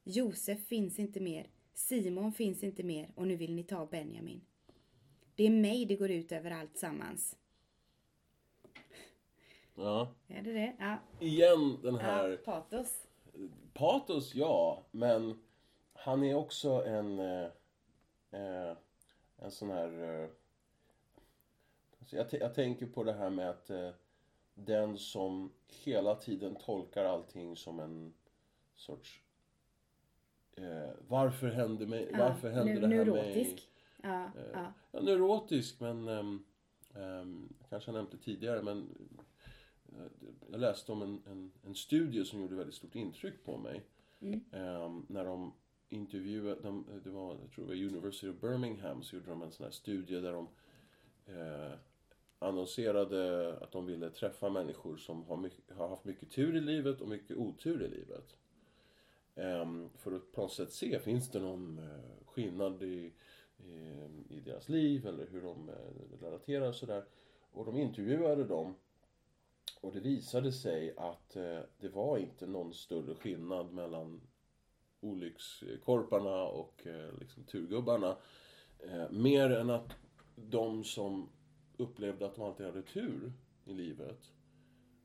Josef 0.08 0.68
finns 0.68 1.00
inte 1.00 1.20
mer, 1.20 1.50
Simon 1.74 2.34
finns 2.34 2.64
inte 2.64 2.84
mer 2.84 3.12
och 3.16 3.28
nu 3.28 3.36
vill 3.36 3.54
ni 3.54 3.64
ta 3.64 3.86
Benjamin. 3.86 4.42
Det 5.36 5.44
är 5.44 5.50
mig 5.50 5.86
det 5.86 5.96
går 5.96 6.12
ut 6.12 6.32
över 6.32 6.52
allt 6.52 6.78
sammans. 6.78 7.38
Ja. 9.76 10.14
Är 10.28 10.42
det 10.42 10.54
det? 10.54 10.76
Ja. 10.80 10.98
Igen 11.20 11.78
den 11.82 11.96
ja 11.96 12.02
här... 12.02 12.38
patos. 12.38 13.08
Patos, 13.74 14.36
ja. 14.36 14.84
Men 14.92 15.40
han 15.94 16.24
är 16.24 16.36
också 16.36 16.70
en... 16.86 17.20
Eh, 17.20 17.50
eh, 18.32 18.78
en 19.38 19.52
sån 19.52 19.70
här... 19.70 20.22
Eh, 20.24 20.30
så 22.06 22.16
jag, 22.16 22.28
jag 22.32 22.54
tänker 22.54 22.86
på 22.86 23.04
det 23.04 23.14
här 23.14 23.30
med 23.30 23.50
att 23.50 23.70
eh, 23.70 23.90
den 24.54 24.98
som 24.98 25.54
hela 25.68 26.16
tiden 26.16 26.56
tolkar 26.56 27.06
allting 27.06 27.56
som 27.56 27.80
en 27.80 28.14
sorts... 28.76 29.22
Eh, 30.58 30.90
varför 31.08 31.48
händer, 31.48 31.86
mig, 31.88 32.12
varför 32.18 32.50
händer 32.50 32.74
nu- 32.74 32.80
det 32.82 32.88
här 32.88 33.06
neurotisk. 33.06 33.70
mig? 34.04 34.12
Ja, 34.12 34.24
Eh, 34.26 34.50
ja. 34.54 34.74
Ja, 34.92 35.02
neurotisk, 35.02 35.80
men... 35.80 36.08
Um, 36.08 37.54
kanske 37.70 37.92
jag 37.92 37.96
nämnt 37.98 38.12
det 38.12 38.18
tidigare, 38.18 38.62
men... 38.62 38.78
eh, 39.90 40.06
jag 40.52 40.60
läste 40.60 40.92
om 40.92 41.02
en, 41.02 41.22
en, 41.32 41.52
en 41.66 41.76
studie 41.76 42.26
som 42.26 42.42
gjorde 42.42 42.56
väldigt 42.56 42.76
stort 42.76 42.96
intryck 42.96 43.44
på 43.46 43.58
mig. 43.58 43.84
Mm. 44.20 44.44
Ehm, 44.52 45.06
när 45.10 45.26
de 45.26 45.54
intervjuade, 45.90 46.62
de, 46.62 46.86
det 47.04 47.10
var, 47.10 47.36
jag 47.42 47.52
tror 47.52 47.66
det 47.66 47.70
var 47.76 47.76
University 47.84 48.30
of 48.30 48.36
Birmingham, 48.42 49.04
så 49.04 49.16
gjorde 49.16 49.30
de 49.30 49.42
en 49.42 49.52
sån 49.52 49.64
här 49.64 49.72
studie 49.72 50.20
där 50.20 50.32
de 50.34 50.48
eh, 51.26 51.74
annonserade 52.40 53.54
att 53.62 53.72
de 53.72 53.86
ville 53.86 54.10
träffa 54.10 54.50
människor 54.50 54.98
som 54.98 55.24
har, 55.24 55.38
mycket, 55.38 55.72
har 55.78 55.88
haft 55.88 56.06
mycket 56.06 56.32
tur 56.32 56.56
i 56.56 56.62
livet 56.62 57.02
och 57.02 57.08
mycket 57.08 57.38
otur 57.38 57.84
i 57.84 57.88
livet. 57.90 58.36
Ehm, 59.38 59.90
för 59.96 60.12
att 60.12 60.32
på 60.32 60.42
något 60.42 60.54
sätt 60.54 60.72
se, 60.72 61.00
finns 61.00 61.32
det 61.32 61.40
någon 61.40 61.80
eh, 61.80 62.26
skillnad 62.26 62.84
i, 62.84 63.14
i, 63.58 63.74
i 64.30 64.40
deras 64.46 64.70
liv 64.70 65.08
eller 65.08 65.28
hur 65.28 65.42
de 65.42 65.70
eh, 65.70 66.22
relaterar 66.22 66.68
och 66.68 66.76
sådär. 66.76 67.06
Och 67.52 67.66
de 67.66 67.78
intervjuade 67.78 68.44
dem 68.44 68.76
och 69.82 69.94
det 69.94 70.00
visade 70.00 70.52
sig 70.52 70.94
att 70.98 71.36
eh, 71.36 71.60
det 71.80 71.90
var 71.90 72.18
inte 72.18 72.48
någon 72.48 72.74
större 72.74 73.16
skillnad 73.16 73.74
mellan 73.74 74.22
olyckskorparna 75.00 76.44
och 76.44 76.88
liksom, 77.20 77.44
turgubbarna. 77.44 78.18
Mer 79.10 79.50
än 79.50 79.70
att 79.70 79.96
de 80.36 80.84
som 80.84 81.30
upplevde 81.78 82.26
att 82.26 82.36
de 82.36 82.42
alltid 82.46 82.66
hade 82.66 82.82
tur 82.82 83.34
i 83.66 83.74
livet 83.74 84.32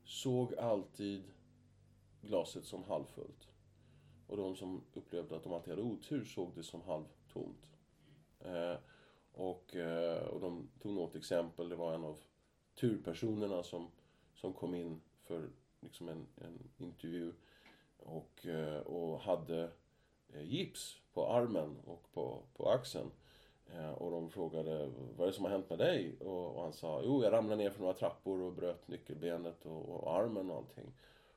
såg 0.03 0.55
alltid 0.55 1.23
glaset 2.21 2.65
som 2.65 2.83
halvfullt. 2.83 3.52
Och 4.27 4.37
de 4.37 4.55
som 4.55 4.81
upplevde 4.93 5.35
att 5.35 5.43
de 5.43 5.53
alltid 5.53 5.69
hade 5.69 5.81
otur 5.81 6.25
såg 6.25 6.51
det 6.55 6.63
som 6.63 6.81
halvtomt. 6.81 7.67
Eh, 8.39 8.77
och, 9.33 9.75
eh, 9.75 10.23
och 10.23 10.39
de 10.39 10.69
tog 10.81 10.93
något 10.93 11.15
exempel, 11.15 11.69
det 11.69 11.75
var 11.75 11.93
en 11.93 12.03
av 12.03 12.19
turpersonerna 12.75 13.63
som, 13.63 13.87
som 14.35 14.53
kom 14.53 14.75
in 14.75 15.01
för 15.21 15.49
liksom 15.79 16.09
en, 16.09 16.27
en 16.35 16.69
intervju 16.77 17.33
och, 17.97 18.47
eh, 18.47 18.77
och 18.77 19.19
hade 19.19 19.69
eh, 20.33 20.43
gips 20.43 21.01
på 21.13 21.27
armen 21.27 21.77
och 21.85 22.11
på, 22.13 22.43
på 22.53 22.69
axeln. 22.69 23.11
Eh, 23.73 23.91
och 23.91 24.11
de 24.11 24.29
frågade 24.29 24.91
vad 25.17 25.27
är 25.27 25.31
det 25.31 25.33
som 25.33 25.45
har 25.45 25.51
hänt 25.51 25.69
med 25.69 25.79
dig? 25.79 26.15
Och, 26.19 26.55
och 26.55 26.63
han 26.63 26.73
sa 26.73 27.01
jo 27.03 27.23
jag 27.23 27.33
ramlade 27.33 27.63
ner 27.63 27.69
för 27.69 27.81
några 27.81 27.93
trappor 27.93 28.41
och 28.41 28.53
bröt 28.53 28.87
nyckelbenet 28.87 29.65
och, 29.65 29.89
och 29.89 30.15
armen 30.15 30.51
och 30.51 30.57
allting. 30.57 30.93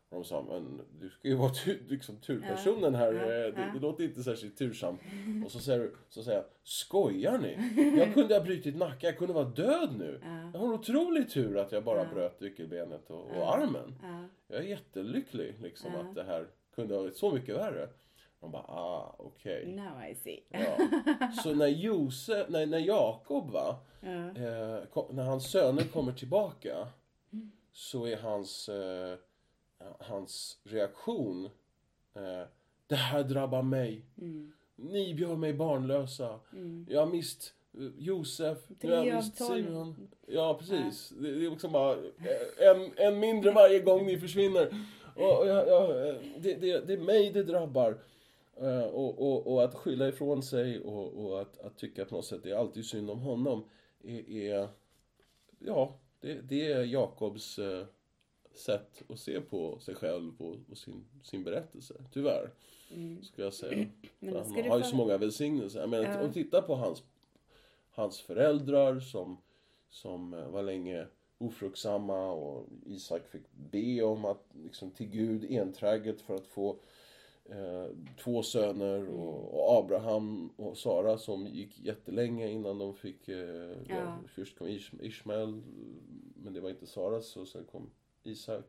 Och 0.08 0.16
de 0.16 0.24
sa 0.24 0.42
men 0.48 0.80
du 1.00 1.10
ska 1.10 1.28
ju 1.28 1.34
vara 1.34 1.50
tu, 1.50 1.78
liksom 1.88 2.16
turpersonen 2.16 2.94
här, 2.94 3.12
Ja, 3.12 3.20
eh, 3.22 3.26
det, 3.26 3.60
ja. 3.60 3.70
det 3.74 3.80
låter 3.80 4.04
inte 4.04 4.22
särskilt 4.22 4.58
tursamt. 4.58 5.00
Och 5.44 5.52
så 5.52 5.58
säger, 5.58 5.90
så 6.08 6.22
säger 6.22 6.38
jag 6.38 6.46
skojar 6.62 7.38
ni? 7.38 7.58
Jag 7.98 8.14
kunde 8.14 8.34
ha 8.34 8.40
brutit 8.44 8.76
nacken, 8.76 9.08
jag 9.08 9.18
kunde 9.18 9.34
vara 9.34 9.44
död 9.44 9.94
nu. 9.98 10.20
Ja. 10.22 10.50
Jag 10.52 10.60
har 10.60 10.66
en 10.66 10.74
otrolig 10.74 11.30
tur 11.30 11.58
att 11.58 11.72
jag 11.72 11.84
bara 11.84 12.04
bröt 12.04 12.40
nyckelbenet 12.40 13.10
och, 13.10 13.30
och 13.30 13.54
armen. 13.54 13.94
Ja. 14.02 14.24
Jag 14.48 14.58
är 14.58 14.68
jättelycklig 14.68 15.54
liksom 15.62 15.94
att 15.94 16.14
det 16.14 16.24
här 16.24 16.46
kunde 16.74 16.94
ha 16.94 17.02
varit 17.02 17.16
så 17.16 17.32
mycket 17.32 17.56
värre. 17.56 17.88
De 18.40 18.50
bara, 18.50 18.62
ah, 18.62 19.16
okej. 19.18 19.66
Now 19.66 20.04
I 20.10 20.14
see. 20.14 20.42
Ja. 20.48 20.78
Så 21.42 21.54
när 21.54 21.66
Josef, 21.66 22.48
när, 22.48 22.66
när 22.66 22.78
Jakob 22.78 23.50
va, 23.50 23.78
eh, 24.00 24.86
kom, 24.92 25.16
när 25.16 25.24
hans 25.24 25.50
söner 25.50 25.82
kommer 25.82 26.12
tillbaka 26.12 26.88
så 27.72 28.06
är 28.06 28.16
hans, 28.16 28.68
eh, 28.68 29.18
hans 29.98 30.58
reaktion 30.64 31.44
eh, 32.14 32.42
Det 32.86 32.94
här 32.94 33.24
drabbar 33.24 33.62
mig. 33.62 34.04
Mm. 34.18 34.52
Ni 34.76 35.12
gör 35.12 35.36
mig 35.36 35.52
barnlösa. 35.54 36.40
Mm. 36.52 36.86
Jag 36.90 37.00
har 37.00 37.06
mist 37.06 37.54
eh, 37.78 37.88
Josef, 37.98 38.58
nu 38.80 38.90
har 38.90 39.06
jag 39.06 39.16
av 39.16 39.24
mist. 39.24 39.36
Simon. 39.36 40.08
Ja, 40.26 40.56
precis. 40.58 41.08
Det, 41.08 41.32
det 41.32 41.46
är 41.46 41.50
liksom 41.50 41.72
bara 41.72 41.92
eh, 41.94 42.68
en, 42.68 42.92
en 42.96 43.18
mindre 43.20 43.50
varje 43.50 43.80
gång 43.80 44.06
ni 44.06 44.18
försvinner. 44.18 44.84
Och, 45.16 45.38
och 45.38 45.46
jag, 45.48 45.68
jag, 45.68 46.08
eh, 46.08 46.14
det, 46.38 46.54
det, 46.54 46.86
det 46.86 46.92
är 46.92 46.98
mig 46.98 47.30
det 47.30 47.42
drabbar. 47.42 47.98
Eh, 48.60 48.84
och, 48.84 49.18
och, 49.18 49.52
och 49.52 49.64
att 49.64 49.74
skylla 49.74 50.08
ifrån 50.08 50.42
sig 50.42 50.80
och, 50.80 51.26
och 51.26 51.40
att, 51.40 51.60
att 51.60 51.76
tycka 51.78 52.04
på 52.04 52.14
något 52.14 52.24
sätt 52.24 52.42
det 52.42 52.50
är 52.50 52.56
alltid 52.56 52.86
synd 52.86 53.10
om 53.10 53.20
honom 53.20 53.64
är, 54.04 54.30
är 54.30 54.68
ja, 55.58 55.98
det, 56.20 56.34
det 56.34 56.72
är 56.72 56.84
Jakobs 56.84 57.58
eh, 57.58 57.86
sätt 58.58 59.02
att 59.08 59.18
se 59.18 59.40
på 59.40 59.78
sig 59.78 59.94
själv 59.94 60.32
och, 60.42 60.56
och 60.70 60.78
sin, 60.78 61.04
sin 61.22 61.44
berättelse, 61.44 61.94
tyvärr. 62.12 62.50
Mm. 62.94 63.22
Ska 63.22 63.42
jag 63.42 63.54
säga. 63.54 63.86
Men 64.18 64.32
För 64.32 64.40
han 64.62 64.70
har 64.70 64.76
ju 64.78 64.82
få- 64.82 64.88
så 64.90 64.96
många 64.96 65.18
välsignelser. 65.18 65.86
Menar, 65.86 66.04
Ja. 66.04 66.20
och 66.28 66.34
titta 66.34 66.62
på 66.62 66.74
hans, 66.74 67.02
hans 67.90 68.20
föräldrar 68.20 69.00
som, 69.00 69.36
som 69.88 70.34
eh, 70.34 70.48
var 70.48 70.62
länge 70.62 71.06
ofruktsamma 71.38 72.32
och 72.32 72.66
Isak 72.86 73.26
fick 73.28 73.42
be 73.52 74.02
om 74.02 74.24
att 74.24 74.44
liksom, 74.64 74.90
till 74.90 75.06
Gud 75.08 75.44
enträget 75.50 76.20
för 76.20 76.34
att 76.34 76.46
få 76.46 76.76
eh, 77.44 77.86
två 78.18 78.42
söner 78.42 78.96
Mm. 78.98 79.14
och, 79.14 79.54
och 79.54 79.78
Abraham 79.84 80.50
och 80.56 80.76
Sara 80.78 81.18
som 81.18 81.46
gick 81.46 81.80
jättelänge 81.80 82.50
innan 82.50 82.78
de 82.78 82.94
fick 82.94 83.28
eh. 83.28 83.76
Ja. 83.88 84.18
Först 84.34 84.58
kom 84.58 84.66
Ish- 84.68 85.02
Ishmael 85.02 85.62
men 86.36 86.52
det 86.52 86.60
var 86.60 86.70
inte 86.70 86.86
Saras 86.86 87.36
och 87.36 87.48
sen 87.48 87.64
kom 87.64 87.90
Isak 88.26 88.64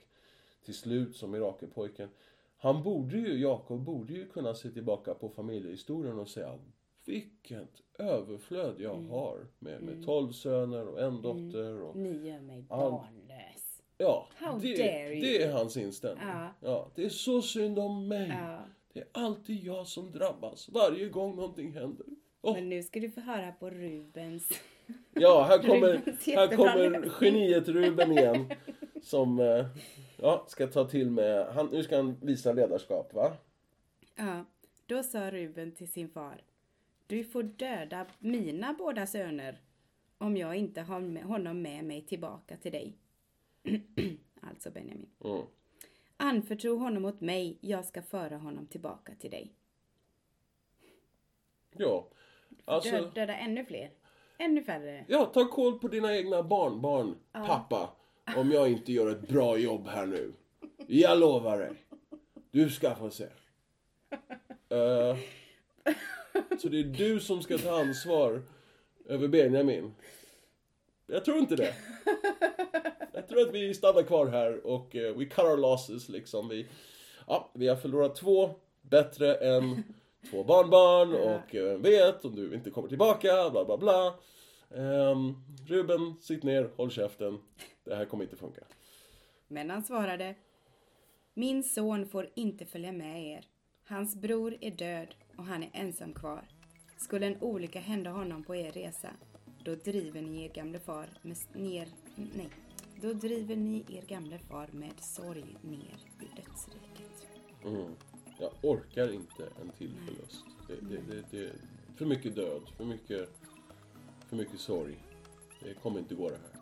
till 0.65 0.73
slut 0.73 1.15
som 1.15 1.31
mirakelpojken. 1.31 2.09
Han 2.57 2.83
borde 2.83 3.17
ju, 3.17 3.39
Jakob 3.39 3.79
borde 3.83 4.13
ju 4.13 4.25
kunna 4.25 4.53
se 4.55 4.69
tillbaka 4.69 5.13
på 5.13 5.29
familjehistorien 5.29 6.19
och 6.19 6.29
säga 6.29 6.59
vilket 7.05 7.81
överflöd 7.99 8.75
jag 8.79 8.95
har 8.95 9.47
med, 9.59 9.81
med 9.81 10.05
tolv 10.05 10.31
söner 10.31 10.87
och 10.87 11.01
en 11.01 11.21
dotter 11.21 11.81
och 11.81 11.95
Ni 11.95 12.27
gör 12.27 12.39
mig 12.39 12.61
barnlös. 12.61 13.81
ja, 13.97 14.27
How 14.35 14.59
det, 14.59 14.75
det 15.09 15.43
är 15.43 15.51
hans 15.51 15.77
inställning. 15.77 16.27
Ja. 16.27 16.53
Ja, 16.61 16.91
det 16.95 17.05
är 17.05 17.09
så 17.09 17.41
synd 17.41 17.79
om 17.79 18.07
mig. 18.07 18.27
Ja. 18.29 18.59
Det 18.93 18.99
är 18.99 19.07
alltid 19.11 19.63
jag 19.63 19.87
som 19.87 20.11
drabbas 20.11 20.69
varje 20.69 21.09
gång 21.09 21.35
någonting 21.35 21.71
händer. 21.73 22.05
Åh, 22.41 22.53
Men 22.53 22.69
nu 22.69 22.83
ska 22.83 22.99
du 22.99 23.09
få 23.11 23.21
höra 23.21 23.51
på 23.51 23.69
Rubens. 23.69 24.49
ja, 25.13 25.45
här 25.49 25.57
kommer, 25.57 26.01
här 26.35 26.55
kommer 26.55 27.11
geniet 27.21 27.67
Ruben 27.67 28.11
igen. 28.11 28.45
Som 29.07 29.39
eh, 29.39 29.65
ja, 30.17 30.45
ska 30.47 30.67
ta 30.67 30.85
till 30.85 31.11
med, 31.11 31.47
han, 31.47 31.67
nu 31.67 31.83
ska 31.83 31.95
han 31.95 32.15
visa 32.21 32.53
ledarskap 32.53 33.13
va? 33.13 33.33
Ja, 34.15 34.45
då 34.85 35.03
sa 35.03 35.31
Ruben 35.31 35.71
till 35.71 35.91
sin 35.91 36.09
far. 36.09 36.43
Du 37.07 37.23
får 37.23 37.43
döda 37.43 38.05
mina 38.19 38.73
båda 38.73 39.07
söner 39.07 39.61
om 40.17 40.37
jag 40.37 40.55
inte 40.55 40.81
har 40.81 40.99
med 40.99 41.23
honom 41.23 41.61
med 41.61 41.85
mig 41.85 42.01
tillbaka 42.01 42.57
till 42.57 42.71
dig. 42.71 42.97
alltså 44.41 44.71
Benjamin. 44.71 45.09
Mm. 45.23 45.41
Anförtro 46.17 46.77
honom 46.77 47.05
åt 47.05 47.21
mig, 47.21 47.57
jag 47.61 47.85
ska 47.85 48.01
föra 48.01 48.37
honom 48.37 48.67
tillbaka 48.67 49.13
till 49.19 49.31
dig. 49.31 49.53
Ja, 51.71 52.07
alltså, 52.65 52.91
Dö, 52.91 53.11
döda 53.15 53.35
ännu 53.35 53.65
fler. 53.65 53.91
Ännu 54.37 54.63
färre. 54.63 55.05
ja, 55.07 55.25
ta 55.25 55.47
koll 55.47 55.79
på 55.79 55.87
dina 55.87 56.15
egna 56.17 56.43
barnbarn, 56.43 57.15
pappa. 57.31 57.93
Om 58.35 58.51
jag 58.51 58.71
inte 58.71 58.93
gör 58.93 59.11
ett 59.11 59.27
bra 59.27 59.57
jobb 59.57 59.87
här 59.87 60.05
nu. 60.05 60.33
Jag 60.87 61.19
lovar 61.19 61.59
dig. 61.59 61.73
Du 62.51 62.69
ska 62.69 62.95
få 62.95 63.09
se. 63.09 63.23
Uh, 64.73 65.17
så 66.61 66.69
det 66.69 66.79
är 66.79 66.83
du 66.83 67.19
som 67.19 67.41
ska 67.41 67.57
ta 67.57 67.79
ansvar 67.79 68.41
över 69.05 69.27
Benjamin. 69.27 69.93
Jag 71.07 71.25
tror 71.25 71.37
inte 71.37 71.55
det. 71.55 71.73
Jag 73.13 73.27
tror 73.27 73.41
att 73.41 73.53
vi 73.53 73.73
stannar 73.73 74.03
kvar 74.03 74.27
här 74.27 74.67
och 74.67 74.95
uh, 74.95 75.17
we 75.17 75.25
cut 75.25 75.45
our 75.45 75.57
losses 75.57 76.09
liksom. 76.09 76.49
Vi, 76.49 76.67
ja, 77.27 77.51
vi 77.53 77.67
har 77.67 77.75
förlorat 77.75 78.15
två 78.15 78.49
bättre 78.81 79.35
än 79.35 79.83
två 80.31 80.43
barnbarn 80.43 81.13
och 81.13 81.53
vem 81.53 81.81
vet 81.81 82.25
om 82.25 82.35
du 82.35 82.53
inte 82.53 82.69
kommer 82.69 82.87
tillbaka, 82.87 83.49
bla 83.49 83.65
bla 83.65 83.77
bla. 83.77 84.15
Um, 84.69 85.43
Ruben, 85.67 86.15
sitt 86.21 86.43
ner, 86.43 86.69
håll 86.75 86.91
käften. 86.91 87.39
Det 87.87 87.95
här 87.95 88.05
kommer 88.05 88.23
inte 88.23 88.35
funka. 88.35 88.61
Men 89.47 89.69
han 89.69 89.83
svarade. 89.83 90.35
Min 91.33 91.63
son 91.63 92.07
får 92.07 92.29
inte 92.35 92.65
följa 92.65 92.91
med 92.91 93.25
er. 93.25 93.45
Hans 93.83 94.15
bror 94.15 94.57
är 94.61 94.71
död 94.71 95.15
och 95.37 95.43
han 95.45 95.63
är 95.63 95.69
ensam 95.73 96.13
kvar. 96.13 96.47
Skulle 96.97 97.25
en 97.25 97.41
olycka 97.41 97.79
hända 97.79 98.09
honom 98.09 98.43
på 98.43 98.55
er 98.55 98.71
resa, 98.71 99.09
då 99.63 99.75
driver 99.75 100.21
ni 100.21 100.45
er 100.45 100.49
gamle 100.49 100.79
far 100.79 101.09
med 101.21 101.37
ner, 101.53 101.87
nej, 102.15 102.49
Då 103.01 103.13
driver 103.13 103.55
ni 103.55 103.85
er 103.89 104.01
gamle 104.07 104.39
far 104.39 104.69
med 104.71 104.99
sorg 104.99 105.57
ner 105.61 105.97
i 106.19 106.41
dödsriket. 106.41 107.27
Mm. 107.65 107.91
Jag 108.39 108.51
orkar 108.61 109.13
inte 109.13 109.43
en 109.61 109.69
till 109.77 109.93
förlust. 110.05 110.45
Det, 110.67 110.75
det, 110.95 111.23
det, 111.31 111.51
för 111.95 112.05
mycket 112.05 112.35
död, 112.35 112.61
för 112.77 112.85
mycket, 112.85 113.29
för 114.29 114.35
mycket 114.35 114.59
sorg. 114.59 114.97
Det 115.59 115.73
kommer 115.73 115.99
inte 115.99 116.15
gå 116.15 116.29
det 116.29 116.37
här. 116.37 116.61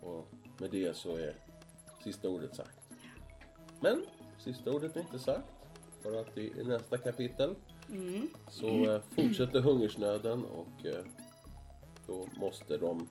Och 0.00 0.28
med 0.58 0.70
det 0.70 0.96
så 0.96 1.16
är 1.16 1.34
sista 2.04 2.28
ordet 2.28 2.56
sagt. 2.56 2.78
Men 3.80 4.06
sista 4.38 4.70
ordet 4.70 4.96
är 4.96 5.00
inte 5.00 5.18
sagt. 5.18 5.44
För 6.02 6.20
att 6.20 6.38
i, 6.38 6.52
i 6.60 6.64
nästa 6.64 6.98
kapitel 6.98 7.54
så 8.48 8.90
eh, 8.94 9.00
fortsätter 9.10 9.60
hungersnöden 9.60 10.44
och 10.44 10.86
eh, 10.86 11.04
då 12.06 12.28
måste 12.36 12.76
de 12.76 13.08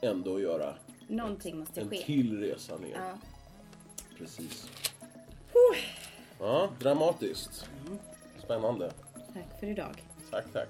ändå 0.00 0.40
göra 0.40 0.74
Någonting 1.08 1.58
måste 1.58 1.80
en 1.80 1.90
ske. 1.90 2.02
till 2.04 2.40
resa 2.40 2.76
ner. 2.78 2.94
Ja. 2.94 3.18
Precis. 4.18 4.70
Ja, 6.38 6.70
dramatiskt. 6.80 7.68
Spännande. 8.44 8.92
Tack 9.34 9.60
för 9.60 9.66
idag. 9.66 10.02
Tack, 10.30 10.44
tack. 10.52 10.68